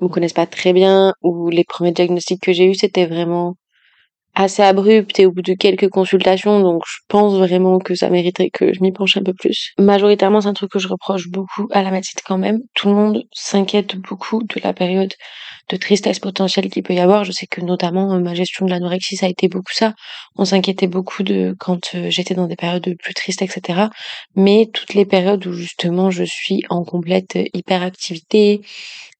me 0.00 0.08
connaissent 0.08 0.32
pas 0.34 0.46
très 0.46 0.72
bien 0.72 1.14
ou 1.22 1.50
les 1.50 1.64
premiers 1.64 1.92
diagnostics 1.92 2.42
que 2.42 2.52
j'ai 2.52 2.66
eus, 2.66 2.74
c'était 2.76 3.06
vraiment 3.06 3.56
assez 4.34 4.62
abrupt 4.62 5.18
et 5.18 5.26
au 5.26 5.32
bout 5.32 5.42
de 5.42 5.54
quelques 5.54 5.88
consultations, 5.88 6.60
donc 6.60 6.82
je 6.86 6.98
pense 7.08 7.34
vraiment 7.34 7.78
que 7.78 7.94
ça 7.94 8.10
mériterait 8.10 8.50
que 8.50 8.72
je 8.72 8.80
m'y 8.80 8.92
penche 8.92 9.16
un 9.16 9.22
peu 9.22 9.32
plus. 9.32 9.72
Majoritairement, 9.78 10.40
c'est 10.40 10.48
un 10.48 10.54
truc 10.54 10.72
que 10.72 10.78
je 10.78 10.88
reproche 10.88 11.28
beaucoup 11.28 11.68
à 11.70 11.82
la 11.82 11.90
médecine 11.90 12.18
quand 12.24 12.38
même. 12.38 12.60
Tout 12.74 12.88
le 12.88 12.94
monde 12.94 13.24
s'inquiète 13.32 13.96
beaucoup 13.96 14.42
de 14.42 14.60
la 14.62 14.72
période 14.72 15.12
de 15.70 15.76
tristesse 15.76 16.18
potentielle 16.18 16.68
qu'il 16.68 16.82
peut 16.82 16.94
y 16.94 17.00
avoir. 17.00 17.24
Je 17.24 17.32
sais 17.32 17.46
que 17.46 17.60
notamment 17.60 18.12
euh, 18.12 18.18
ma 18.18 18.34
gestion 18.34 18.66
de 18.66 18.70
l'anorexie, 18.70 19.16
ça 19.16 19.26
a 19.26 19.28
été 19.28 19.48
beaucoup 19.48 19.72
ça. 19.72 19.94
On 20.36 20.44
s'inquiétait 20.44 20.88
beaucoup 20.88 21.22
de 21.22 21.54
quand 21.58 21.94
euh, 21.94 22.10
j'étais 22.10 22.34
dans 22.34 22.46
des 22.46 22.56
périodes 22.56 22.94
plus 23.02 23.14
tristes, 23.14 23.42
etc. 23.42 23.88
Mais 24.34 24.68
toutes 24.72 24.94
les 24.94 25.06
périodes 25.06 25.46
où 25.46 25.52
justement 25.52 26.10
je 26.10 26.24
suis 26.24 26.64
en 26.68 26.84
complète 26.84 27.38
hyperactivité 27.54 28.60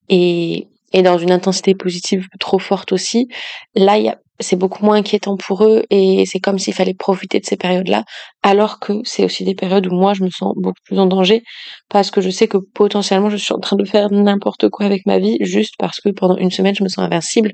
et 0.09 0.69
et 0.95 1.03
dans 1.03 1.19
une 1.19 1.33
intensité 1.33 1.75
positive 1.75 2.29
trop 2.39 2.61
forte 2.61 2.93
aussi, 2.93 3.27
là, 3.75 3.99
il 3.99 4.05
y 4.05 4.09
a 4.09 4.17
c'est 4.41 4.57
beaucoup 4.57 4.85
moins 4.85 4.97
inquiétant 4.97 5.37
pour 5.37 5.65
eux 5.65 5.85
et 5.91 6.25
c'est 6.27 6.41
comme 6.41 6.59
s'il 6.59 6.75
fallait 6.75 6.95
profiter 6.95 7.41
de 7.41 7.47
ces 7.47 7.57
périodes-là, 7.57 8.05
alors 8.43 8.81
que 8.81 8.95
c'est 9.05 9.25
aussi 9.25 9.45
des 9.45 9.55
périodes 9.55 9.87
où 9.87 9.95
moi 9.95 10.15
je 10.15 10.25
me 10.25 10.31
sens 10.31 10.55
beaucoup 10.57 10.81
plus 10.85 10.99
en 10.99 11.07
danger 11.07 11.43
parce 11.89 12.11
que 12.11 12.21
je 12.21 12.31
sais 12.31 12.49
que 12.49 12.59
potentiellement 12.75 13.31
je 13.31 13.37
suis 13.37 13.55
en 13.55 13.61
train 13.61 13.77
de 13.77 13.85
faire 13.85 14.11
n'importe 14.11 14.69
quoi 14.71 14.87
avec 14.87 15.07
ma 15.07 15.19
vie 15.19 15.39
juste 15.41 15.75
parce 15.79 16.01
que 16.01 16.11
pendant 16.11 16.37
une 16.37 16.51
semaine 16.51 16.75
je 16.75 16.83
me 16.83 16.89
sens 16.89 17.05
invincible. 17.05 17.53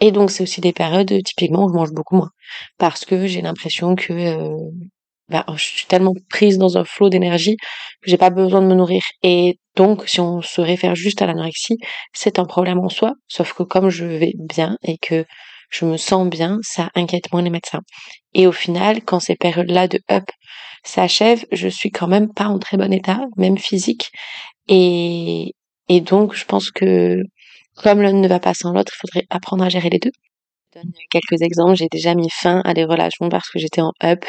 Et 0.00 0.12
donc 0.12 0.30
c'est 0.30 0.42
aussi 0.44 0.60
des 0.60 0.72
périodes 0.72 1.12
typiquement 1.24 1.64
où 1.64 1.68
je 1.68 1.74
mange 1.74 1.92
beaucoup 1.92 2.16
moins 2.16 2.30
parce 2.78 3.04
que 3.04 3.26
j'ai 3.26 3.42
l'impression 3.42 3.94
que 3.96 4.12
euh, 4.12 4.56
bah, 5.28 5.44
je 5.56 5.62
suis 5.62 5.86
tellement 5.86 6.14
prise 6.30 6.58
dans 6.58 6.78
un 6.78 6.84
flot 6.84 7.10
d'énergie 7.10 7.56
que 8.02 8.10
j'ai 8.10 8.16
pas 8.16 8.30
besoin 8.30 8.62
de 8.62 8.66
me 8.66 8.74
nourrir. 8.74 9.02
Et 9.22 9.58
donc, 9.76 10.08
si 10.08 10.20
on 10.20 10.40
se 10.40 10.60
réfère 10.60 10.94
juste 10.94 11.20
à 11.20 11.26
l'anorexie, 11.26 11.76
c'est 12.14 12.38
un 12.38 12.44
problème 12.44 12.78
en 12.78 12.88
soi. 12.88 13.12
Sauf 13.28 13.52
que 13.52 13.62
comme 13.62 13.90
je 13.90 14.06
vais 14.06 14.32
bien 14.38 14.78
et 14.82 14.96
que 14.98 15.26
je 15.68 15.84
me 15.84 15.96
sens 15.96 16.28
bien, 16.28 16.58
ça 16.62 16.90
inquiète 16.94 17.32
moins 17.32 17.42
les 17.42 17.50
médecins. 17.50 17.82
Et 18.34 18.46
au 18.46 18.52
final, 18.52 19.02
quand 19.04 19.20
ces 19.20 19.36
périodes-là 19.36 19.88
de 19.88 20.00
up 20.10 20.24
s'achèvent, 20.84 21.44
je 21.52 21.68
suis 21.68 21.90
quand 21.90 22.08
même 22.08 22.32
pas 22.32 22.46
en 22.46 22.58
très 22.58 22.76
bon 22.76 22.92
état, 22.92 23.20
même 23.36 23.58
physique. 23.58 24.10
Et, 24.68 25.54
et 25.88 26.00
donc, 26.00 26.34
je 26.34 26.44
pense 26.44 26.70
que 26.70 27.22
comme 27.76 28.02
l'un 28.02 28.12
ne 28.12 28.28
va 28.28 28.40
pas 28.40 28.54
sans 28.54 28.72
l'autre, 28.72 28.92
il 28.94 28.98
faudrait 29.00 29.26
apprendre 29.30 29.64
à 29.64 29.68
gérer 29.68 29.90
les 29.90 29.98
deux. 29.98 30.10
Je 30.74 30.80
donne 30.80 30.92
quelques 31.10 31.42
exemples. 31.42 31.76
J'ai 31.76 31.88
déjà 31.90 32.14
mis 32.14 32.28
fin 32.30 32.60
à 32.64 32.74
des 32.74 32.84
relations 32.84 33.28
parce 33.28 33.48
que 33.48 33.58
j'étais 33.58 33.80
en 33.80 33.92
up 34.02 34.24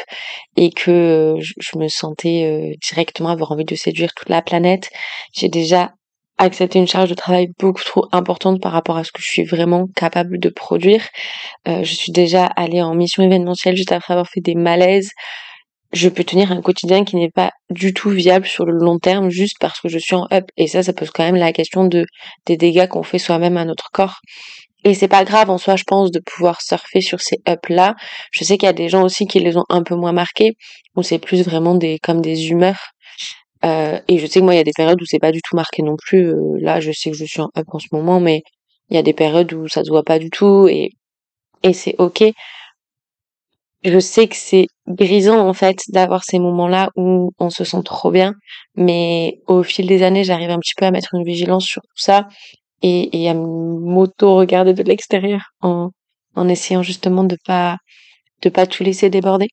et 0.56 0.70
que 0.70 1.36
je, 1.40 1.78
me 1.78 1.88
sentais 1.88 2.44
euh, 2.44 2.74
directement 2.88 3.30
avoir 3.30 3.52
envie 3.52 3.64
de 3.64 3.74
séduire 3.74 4.14
toute 4.14 4.28
la 4.28 4.42
planète. 4.42 4.90
J'ai 5.32 5.48
déjà 5.48 5.92
accepter 6.40 6.78
une 6.78 6.88
charge 6.88 7.10
de 7.10 7.14
travail 7.14 7.48
beaucoup 7.58 7.84
trop 7.84 8.06
importante 8.12 8.60
par 8.60 8.72
rapport 8.72 8.96
à 8.96 9.04
ce 9.04 9.12
que 9.12 9.20
je 9.20 9.28
suis 9.28 9.44
vraiment 9.44 9.86
capable 9.94 10.38
de 10.38 10.48
produire. 10.48 11.06
Euh, 11.68 11.84
je 11.84 11.94
suis 11.94 12.12
déjà 12.12 12.46
allée 12.46 12.82
en 12.82 12.94
mission 12.94 13.22
événementielle 13.22 13.76
juste 13.76 13.92
après 13.92 14.14
avoir 14.14 14.28
fait 14.28 14.40
des 14.40 14.54
malaises. 14.54 15.10
Je 15.92 16.08
peux 16.08 16.24
tenir 16.24 16.50
un 16.50 16.62
quotidien 16.62 17.04
qui 17.04 17.16
n'est 17.16 17.30
pas 17.30 17.50
du 17.68 17.92
tout 17.92 18.10
viable 18.10 18.46
sur 18.46 18.64
le 18.64 18.72
long 18.72 18.98
terme 18.98 19.28
juste 19.28 19.56
parce 19.60 19.80
que 19.80 19.88
je 19.88 19.98
suis 19.98 20.14
en 20.14 20.26
up. 20.32 20.44
Et 20.56 20.66
ça, 20.66 20.82
ça 20.82 20.92
pose 20.92 21.10
quand 21.10 21.24
même 21.24 21.36
la 21.36 21.52
question 21.52 21.84
de 21.84 22.06
des 22.46 22.56
dégâts 22.56 22.86
qu'on 22.88 23.02
fait 23.02 23.18
soi-même 23.18 23.56
à 23.56 23.64
notre 23.64 23.90
corps. 23.92 24.20
Et 24.84 24.94
c'est 24.94 25.08
pas 25.08 25.24
grave 25.24 25.50
en 25.50 25.58
soi, 25.58 25.76
je 25.76 25.84
pense, 25.86 26.10
de 26.10 26.20
pouvoir 26.20 26.62
surfer 26.62 27.02
sur 27.02 27.20
ces 27.20 27.36
ups 27.46 27.68
là. 27.68 27.96
Je 28.32 28.44
sais 28.44 28.56
qu'il 28.56 28.66
y 28.66 28.70
a 28.70 28.72
des 28.72 28.88
gens 28.88 29.02
aussi 29.02 29.26
qui 29.26 29.40
les 29.40 29.58
ont 29.58 29.66
un 29.68 29.82
peu 29.82 29.94
moins 29.94 30.12
marqués, 30.12 30.52
où 30.96 31.02
c'est 31.02 31.18
plus 31.18 31.42
vraiment 31.42 31.74
des 31.74 31.98
comme 31.98 32.22
des 32.22 32.48
humeurs. 32.50 32.92
Euh, 33.64 34.00
et 34.08 34.18
je 34.18 34.26
sais 34.26 34.40
que 34.40 34.44
moi, 34.44 34.54
il 34.54 34.58
y 34.58 34.60
a 34.60 34.64
des 34.64 34.72
périodes 34.76 35.00
où 35.02 35.04
c'est 35.06 35.18
pas 35.18 35.32
du 35.32 35.42
tout 35.42 35.56
marqué 35.56 35.82
non 35.82 35.96
plus. 35.96 36.28
Euh, 36.32 36.58
là, 36.60 36.80
je 36.80 36.92
sais 36.92 37.10
que 37.10 37.16
je 37.16 37.24
suis 37.24 37.40
en 37.42 37.50
up 37.56 37.66
en 37.68 37.78
ce 37.78 37.88
moment, 37.92 38.20
mais 38.20 38.42
il 38.90 38.96
y 38.96 38.98
a 38.98 39.02
des 39.02 39.12
périodes 39.14 39.52
où 39.54 39.68
ça 39.68 39.84
se 39.84 39.90
voit 39.90 40.04
pas 40.04 40.18
du 40.18 40.30
tout 40.30 40.68
et 40.68 40.90
et 41.64 41.72
c'est 41.74 41.96
ok. 41.98 42.24
je 43.84 43.98
sais 43.98 44.28
que 44.28 44.36
c'est 44.36 44.66
grisant 44.88 45.38
en 45.48 45.54
fait 45.54 45.78
d'avoir 45.88 46.24
ces 46.24 46.38
moments-là 46.38 46.90
où 46.96 47.32
on 47.38 47.50
se 47.50 47.64
sent 47.64 47.82
trop 47.84 48.10
bien, 48.10 48.34
mais 48.76 49.40
au 49.46 49.62
fil 49.62 49.86
des 49.86 50.02
années, 50.02 50.24
j'arrive 50.24 50.50
un 50.50 50.58
petit 50.58 50.74
peu 50.76 50.84
à 50.86 50.90
mettre 50.90 51.14
une 51.14 51.24
vigilance 51.24 51.64
sur 51.64 51.82
tout 51.82 51.88
ça 51.96 52.28
et, 52.82 53.22
et 53.24 53.30
à 53.30 53.34
m'auto-regarder 53.34 54.74
de 54.74 54.82
l'extérieur 54.84 55.42
en, 55.62 55.90
en 56.36 56.48
essayant 56.48 56.82
justement 56.82 57.24
de 57.24 57.36
pas 57.46 57.78
de 58.42 58.50
pas 58.50 58.66
tout 58.66 58.84
laisser 58.84 59.10
déborder. 59.10 59.48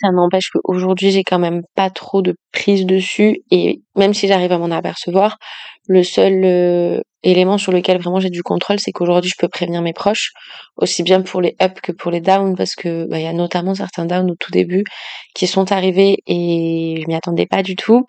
Ça 0.00 0.10
n'empêche 0.10 0.50
qu'aujourd'hui, 0.50 1.10
j'ai 1.10 1.22
quand 1.22 1.38
même 1.38 1.62
pas 1.74 1.90
trop 1.90 2.22
de 2.22 2.34
prise 2.52 2.86
dessus 2.86 3.40
et 3.50 3.80
même 3.96 4.14
si 4.14 4.28
j'arrive 4.28 4.52
à 4.52 4.58
m'en 4.58 4.70
apercevoir, 4.70 5.38
le 5.88 6.02
seul 6.02 6.44
euh, 6.44 7.00
élément 7.22 7.58
sur 7.58 7.72
lequel 7.72 7.98
vraiment 8.00 8.20
j'ai 8.20 8.30
du 8.30 8.42
contrôle, 8.42 8.80
c'est 8.80 8.92
qu'aujourd'hui, 8.92 9.30
je 9.30 9.36
peux 9.38 9.48
prévenir 9.48 9.82
mes 9.82 9.92
proches, 9.92 10.32
aussi 10.76 11.02
bien 11.02 11.22
pour 11.22 11.40
les 11.40 11.56
ups 11.62 11.80
que 11.82 11.92
pour 11.92 12.10
les 12.10 12.20
downs, 12.20 12.56
parce 12.56 12.74
que 12.74 13.06
bah, 13.06 13.18
il 13.18 13.24
y 13.24 13.26
a 13.26 13.32
notamment 13.32 13.74
certains 13.74 14.06
downs 14.06 14.30
au 14.30 14.36
tout 14.36 14.50
début 14.50 14.84
qui 15.34 15.46
sont 15.46 15.72
arrivés 15.72 16.18
et 16.26 17.00
je 17.02 17.06
m'y 17.06 17.14
attendais 17.14 17.46
pas 17.46 17.62
du 17.62 17.76
tout. 17.76 18.04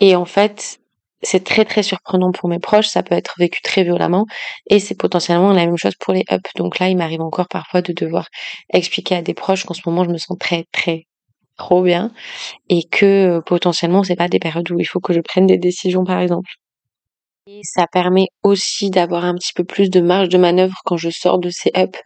Et 0.00 0.16
en 0.16 0.24
fait, 0.24 0.79
c'est 1.22 1.44
très 1.44 1.64
très 1.64 1.82
surprenant 1.82 2.32
pour 2.32 2.48
mes 2.48 2.58
proches, 2.58 2.86
ça 2.88 3.02
peut 3.02 3.14
être 3.14 3.34
vécu 3.38 3.60
très 3.62 3.84
violemment 3.84 4.26
et 4.68 4.80
c'est 4.80 4.94
potentiellement 4.94 5.52
la 5.52 5.66
même 5.66 5.76
chose 5.76 5.94
pour 6.00 6.14
les 6.14 6.24
ups. 6.30 6.50
Donc 6.56 6.78
là, 6.78 6.88
il 6.88 6.96
m'arrive 6.96 7.20
encore 7.20 7.48
parfois 7.48 7.82
de 7.82 7.92
devoir 7.92 8.28
expliquer 8.72 9.16
à 9.16 9.22
des 9.22 9.34
proches 9.34 9.64
qu'en 9.64 9.74
ce 9.74 9.82
moment 9.86 10.04
je 10.04 10.10
me 10.10 10.18
sens 10.18 10.36
très 10.38 10.64
très 10.72 11.06
trop 11.56 11.82
bien 11.82 12.10
et 12.70 12.84
que 12.90 13.38
euh, 13.38 13.40
potentiellement 13.42 14.02
c'est 14.02 14.16
pas 14.16 14.28
des 14.28 14.38
périodes 14.38 14.70
où 14.70 14.80
il 14.80 14.86
faut 14.86 15.00
que 15.00 15.12
je 15.12 15.20
prenne 15.20 15.46
des 15.46 15.58
décisions 15.58 16.04
par 16.04 16.20
exemple. 16.20 16.50
Et 17.46 17.60
ça 17.64 17.86
permet 17.90 18.26
aussi 18.42 18.90
d'avoir 18.90 19.24
un 19.24 19.34
petit 19.34 19.52
peu 19.54 19.64
plus 19.64 19.90
de 19.90 20.00
marge 20.00 20.28
de 20.28 20.38
manœuvre 20.38 20.76
quand 20.84 20.96
je 20.96 21.10
sors 21.10 21.38
de 21.38 21.50
ces 21.50 21.70
ups 21.76 21.98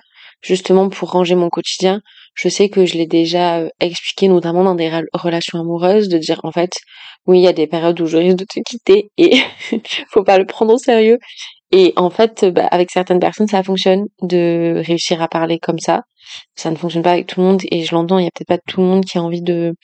justement 0.42 0.88
pour 0.88 1.10
ranger 1.12 1.34
mon 1.34 1.50
quotidien. 1.50 2.00
Je 2.34 2.48
sais 2.48 2.68
que 2.68 2.86
je 2.86 2.94
l'ai 2.94 3.06
déjà 3.06 3.58
euh, 3.60 3.68
expliqué 3.80 4.28
notamment 4.28 4.64
dans 4.64 4.74
des 4.74 4.90
relations 5.14 5.60
amoureuses 5.60 6.08
de 6.08 6.18
dire 6.18 6.40
en 6.44 6.52
fait 6.52 6.72
oui, 7.26 7.38
il 7.40 7.42
y 7.42 7.48
a 7.48 7.52
des 7.52 7.66
périodes 7.66 8.00
où 8.00 8.06
je 8.06 8.16
risque 8.18 8.36
de 8.36 8.44
te 8.44 8.60
quitter 8.60 9.10
et 9.16 9.38
faut 10.10 10.24
pas 10.24 10.38
le 10.38 10.46
prendre 10.46 10.74
au 10.74 10.78
sérieux. 10.78 11.18
Et 11.72 11.92
en 11.96 12.10
fait, 12.10 12.44
bah, 12.44 12.68
avec 12.70 12.90
certaines 12.90 13.18
personnes, 13.18 13.48
ça 13.48 13.62
fonctionne 13.62 14.04
de 14.22 14.82
réussir 14.86 15.22
à 15.22 15.28
parler 15.28 15.58
comme 15.58 15.78
ça. 15.78 16.02
Ça 16.54 16.70
ne 16.70 16.76
fonctionne 16.76 17.02
pas 17.02 17.12
avec 17.12 17.26
tout 17.26 17.40
le 17.40 17.46
monde 17.46 17.62
et 17.70 17.84
je 17.84 17.94
l'entends, 17.94 18.18
il 18.18 18.24
y 18.24 18.28
a 18.28 18.30
peut-être 18.34 18.48
pas 18.48 18.58
tout 18.58 18.80
le 18.80 18.86
monde 18.86 19.04
qui 19.04 19.18
a 19.18 19.22
envie 19.22 19.42
de 19.42 19.74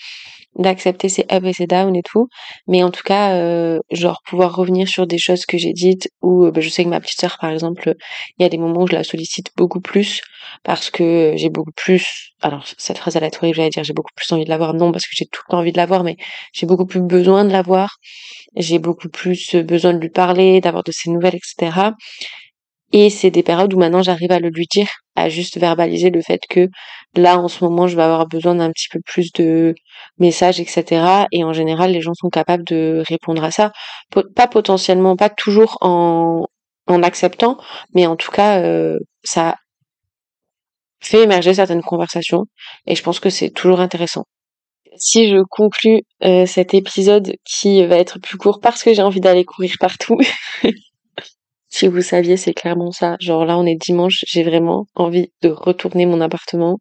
d'accepter 0.57 1.09
ses 1.09 1.23
ups 1.31 1.47
et 1.47 1.53
ses 1.53 1.67
downs 1.67 1.95
et 1.97 2.03
tout. 2.03 2.29
Mais 2.67 2.83
en 2.83 2.91
tout 2.91 3.03
cas, 3.05 3.35
euh, 3.35 3.79
genre 3.91 4.21
pouvoir 4.27 4.55
revenir 4.55 4.89
sur 4.89 5.07
des 5.07 5.19
choses 5.19 5.47
que 5.47 5.59
j'ai 5.59 5.73
dites 5.73 6.09
ou 6.23 6.47
euh, 6.47 6.51
bah, 6.51 6.61
je 6.61 6.69
sais 6.69 6.85
que 6.85 6.89
ma 6.89 7.01
petite 7.01 7.21
sœur, 7.21 7.39
par 7.41 7.51
exemple, 7.51 7.95
il 8.39 8.43
y 8.43 8.47
a 8.47 8.49
des 8.49 8.59
moments 8.59 8.83
où 8.83 8.87
je 8.87 8.95
la 8.95 9.05
sollicite 9.05 9.51
beaucoup 9.57 9.81
plus 9.81 10.21
parce 10.65 10.91
que 10.91 11.35
j'ai 11.37 11.51
beaucoup 11.51 11.73
plus, 11.77 12.33
alors 12.41 12.65
cette 12.79 12.99
phrase 12.99 13.17
à 13.17 13.21
la 13.21 13.29
horrible, 13.29 13.57
j'allais 13.57 13.71
dire 13.71 13.85
j'ai 13.85 13.93
beaucoup 13.93 14.13
plus 14.17 14.31
envie 14.33 14.45
de 14.45 14.51
la 14.51 14.59
voir. 14.59 14.75
Non, 14.75 14.93
parce 14.93 15.05
que 15.05 15.13
j'ai 15.15 15.27
tout 15.27 15.41
le 15.49 15.53
temps 15.53 15.59
envie 15.59 15.73
de 15.73 15.77
la 15.77 15.87
voir, 15.87 16.05
mais 16.05 16.17
j'ai 16.53 16.67
beaucoup 16.67 16.87
plus 16.87 17.01
besoin 17.01 17.45
de 17.45 17.53
la 17.53 17.63
voir. 17.63 17.97
J'ai 18.57 18.79
beaucoup 18.81 19.09
plus 19.09 19.55
besoin 19.57 19.93
de 19.95 19.99
lui 19.99 20.11
parler, 20.11 20.61
d'avoir 20.61 20.83
de 20.83 20.93
ses 20.93 21.11
nouvelles, 21.11 21.37
etc. 21.37 21.93
Et 22.93 23.11
c'est 23.11 23.31
des 23.31 23.43
périodes 23.45 23.73
où 23.75 23.79
maintenant 23.79 24.03
j'arrive 24.03 24.33
à 24.33 24.41
le 24.41 24.49
lui 24.49 24.67
dire, 24.67 24.89
à 25.17 25.29
juste 25.29 25.59
verbaliser 25.59 26.11
le 26.11 26.23
fait 26.23 26.41
que 26.49 26.69
là 27.17 27.39
en 27.39 27.49
ce 27.49 27.65
moment 27.65 27.87
je 27.87 27.97
vais 27.97 28.03
avoir 28.03 28.27
besoin 28.27 28.55
d'un 28.55 28.71
petit 28.71 28.89
peu 28.91 29.01
plus 29.05 29.33
de 29.33 29.75
messages, 30.19 30.61
etc. 30.61 31.27
Et 31.33 31.45
en 31.45 31.53
général 31.53 31.93
les 31.93 32.01
gens 32.01 32.15
sont 32.15 32.31
capables 32.31 32.65
de 32.65 33.03
répondre 33.09 33.43
à 33.45 33.51
ça, 33.51 33.73
pas 34.35 34.49
potentiellement, 34.49 35.17
pas 35.17 35.31
toujours 35.31 35.79
en, 35.81 36.47
en 36.87 37.03
acceptant, 37.03 37.59
mais 37.95 38.07
en 38.07 38.17
tout 38.17 38.31
cas 38.31 38.61
euh, 38.63 38.99
ça 39.25 39.57
fait 41.03 41.23
émerger 41.23 41.55
certaines 41.55 41.83
conversations 41.83 42.45
et 42.87 42.95
je 42.95 43.03
pense 43.03 43.21
que 43.21 43.31
c'est 43.31 43.51
toujours 43.51 43.81
intéressant. 43.81 44.25
Si 44.97 45.29
je 45.31 45.43
conclus 45.49 46.03
euh, 46.25 46.47
cet 46.47 46.75
épisode 46.75 47.35
qui 47.45 47.85
va 47.87 47.97
être 47.97 48.19
plus 48.19 48.37
court 48.39 48.61
parce 48.61 48.83
que 48.83 48.93
j'ai 48.93 49.03
envie 49.03 49.21
d'aller 49.21 49.45
courir 49.45 49.75
partout, 49.81 50.19
si 51.71 51.87
vous 51.87 52.03
saviez, 52.03 52.37
c'est 52.37 52.53
clairement 52.53 52.91
ça. 52.91 53.17
Genre 53.21 53.45
là, 53.45 53.57
on 53.57 53.65
est 53.65 53.77
dimanche, 53.77 54.25
j'ai 54.27 54.43
vraiment 54.43 54.87
envie 54.97 55.31
de 55.43 55.49
retourner 55.49 56.05
mon 56.05 56.21
appartement. 56.21 56.79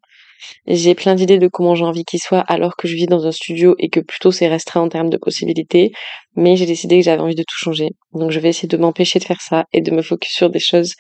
J'ai 0.68 0.96
plein 0.96 1.16
d'idées 1.16 1.38
de 1.38 1.48
comment 1.48 1.76
j'ai 1.76 1.86
envie 1.86 2.06
qu'il 2.06 2.20
soit 2.20 2.40
alors 2.40 2.76
que 2.76 2.88
je 2.88 2.96
vis 2.96 3.06
dans 3.06 3.28
un 3.28 3.32
studio 3.32 3.76
et 3.78 3.90
que 3.90 4.00
plutôt 4.00 4.32
c'est 4.32 4.48
restreint 4.48 4.82
en 4.82 4.90
termes 4.90 5.10
de 5.10 5.18
possibilités. 5.18 5.92
Mais 6.36 6.56
j'ai 6.56 6.66
décidé 6.66 6.98
que 7.00 7.06
j'avais 7.06 7.22
envie 7.22 7.36
de 7.36 7.44
tout 7.44 7.58
changer. 7.58 7.90
Donc 8.14 8.32
je 8.32 8.40
vais 8.40 8.50
essayer 8.50 8.68
de 8.68 8.78
m'empêcher 8.78 9.20
de 9.20 9.26
faire 9.26 9.42
ça 9.42 9.66
et 9.74 9.82
de 9.82 9.92
me 9.92 10.02
focus 10.02 10.34
sur 10.34 10.50
des 10.50 10.60
choses 10.60 10.96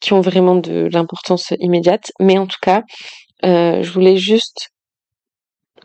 qui 0.00 0.12
ont 0.12 0.20
vraiment 0.20 0.56
de 0.56 0.88
l'importance 0.92 1.54
immédiate. 1.60 2.12
Mais 2.20 2.38
en 2.38 2.46
tout 2.46 2.58
cas, 2.60 2.82
euh, 3.44 3.82
je 3.82 3.90
voulais 3.92 4.16
juste 4.16 4.70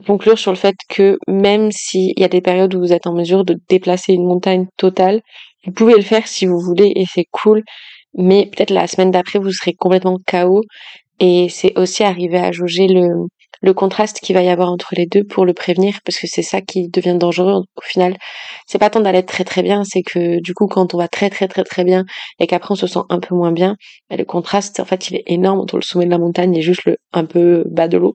conclure 0.05 0.39
sur 0.39 0.51
le 0.51 0.57
fait 0.57 0.75
que 0.89 1.17
même 1.27 1.71
s'il 1.71 2.13
y 2.17 2.23
a 2.23 2.29
des 2.29 2.41
périodes 2.41 2.73
où 2.75 2.79
vous 2.79 2.93
êtes 2.93 3.07
en 3.07 3.13
mesure 3.13 3.45
de 3.45 3.57
déplacer 3.69 4.13
une 4.13 4.25
montagne 4.25 4.67
totale, 4.77 5.21
vous 5.69 5.75
pouvez 5.75 5.95
le 5.95 6.01
faire 6.01 6.27
si 6.27 6.47
vous 6.47 6.59
voulez 6.59 6.91
et 6.95 7.05
c'est 7.05 7.27
cool. 7.31 7.63
Mais 8.15 8.49
peut-être 8.51 8.71
la 8.71 8.87
semaine 8.87 9.11
d'après, 9.11 9.37
vous 9.37 9.51
serez 9.51 9.73
complètement 9.73 10.17
KO. 10.27 10.63
Et 11.19 11.47
c'est 11.49 11.77
aussi 11.77 12.03
arriver 12.03 12.39
à 12.39 12.51
jauger 12.51 12.87
le, 12.87 13.27
le 13.61 13.73
contraste 13.73 14.19
qu'il 14.19 14.35
va 14.35 14.41
y 14.41 14.49
avoir 14.49 14.71
entre 14.71 14.93
les 14.95 15.05
deux 15.05 15.23
pour 15.23 15.45
le 15.45 15.53
prévenir 15.53 15.99
parce 16.05 16.17
que 16.17 16.27
c'est 16.27 16.41
ça 16.41 16.61
qui 16.61 16.89
devient 16.89 17.17
dangereux 17.19 17.53
au 17.75 17.81
final. 17.83 18.17
C'est 18.65 18.79
pas 18.79 18.89
tant 18.89 19.01
d'aller 19.01 19.23
très 19.23 19.43
très 19.43 19.61
bien, 19.61 19.83
c'est 19.83 20.01
que 20.01 20.41
du 20.41 20.53
coup 20.53 20.67
quand 20.67 20.93
on 20.93 20.97
va 20.97 21.07
très 21.07 21.29
très 21.29 21.47
très 21.47 21.63
très 21.63 21.83
bien 21.83 22.05
et 22.39 22.47
qu'après 22.47 22.71
on 22.71 22.75
se 22.75 22.87
sent 22.87 23.01
un 23.09 23.19
peu 23.19 23.35
moins 23.35 23.51
bien, 23.51 23.75
bah, 24.09 24.15
le 24.15 24.25
contraste 24.25 24.79
en 24.79 24.85
fait 24.85 25.09
il 25.09 25.17
est 25.17 25.23
énorme 25.27 25.59
entre 25.59 25.75
le 25.75 25.81
sommet 25.83 26.05
de 26.05 26.11
la 26.11 26.17
montagne 26.17 26.55
et 26.55 26.61
juste 26.61 26.85
le 26.85 26.97
un 27.13 27.25
peu 27.25 27.63
bas 27.67 27.87
de 27.89 27.97
l'eau 27.97 28.13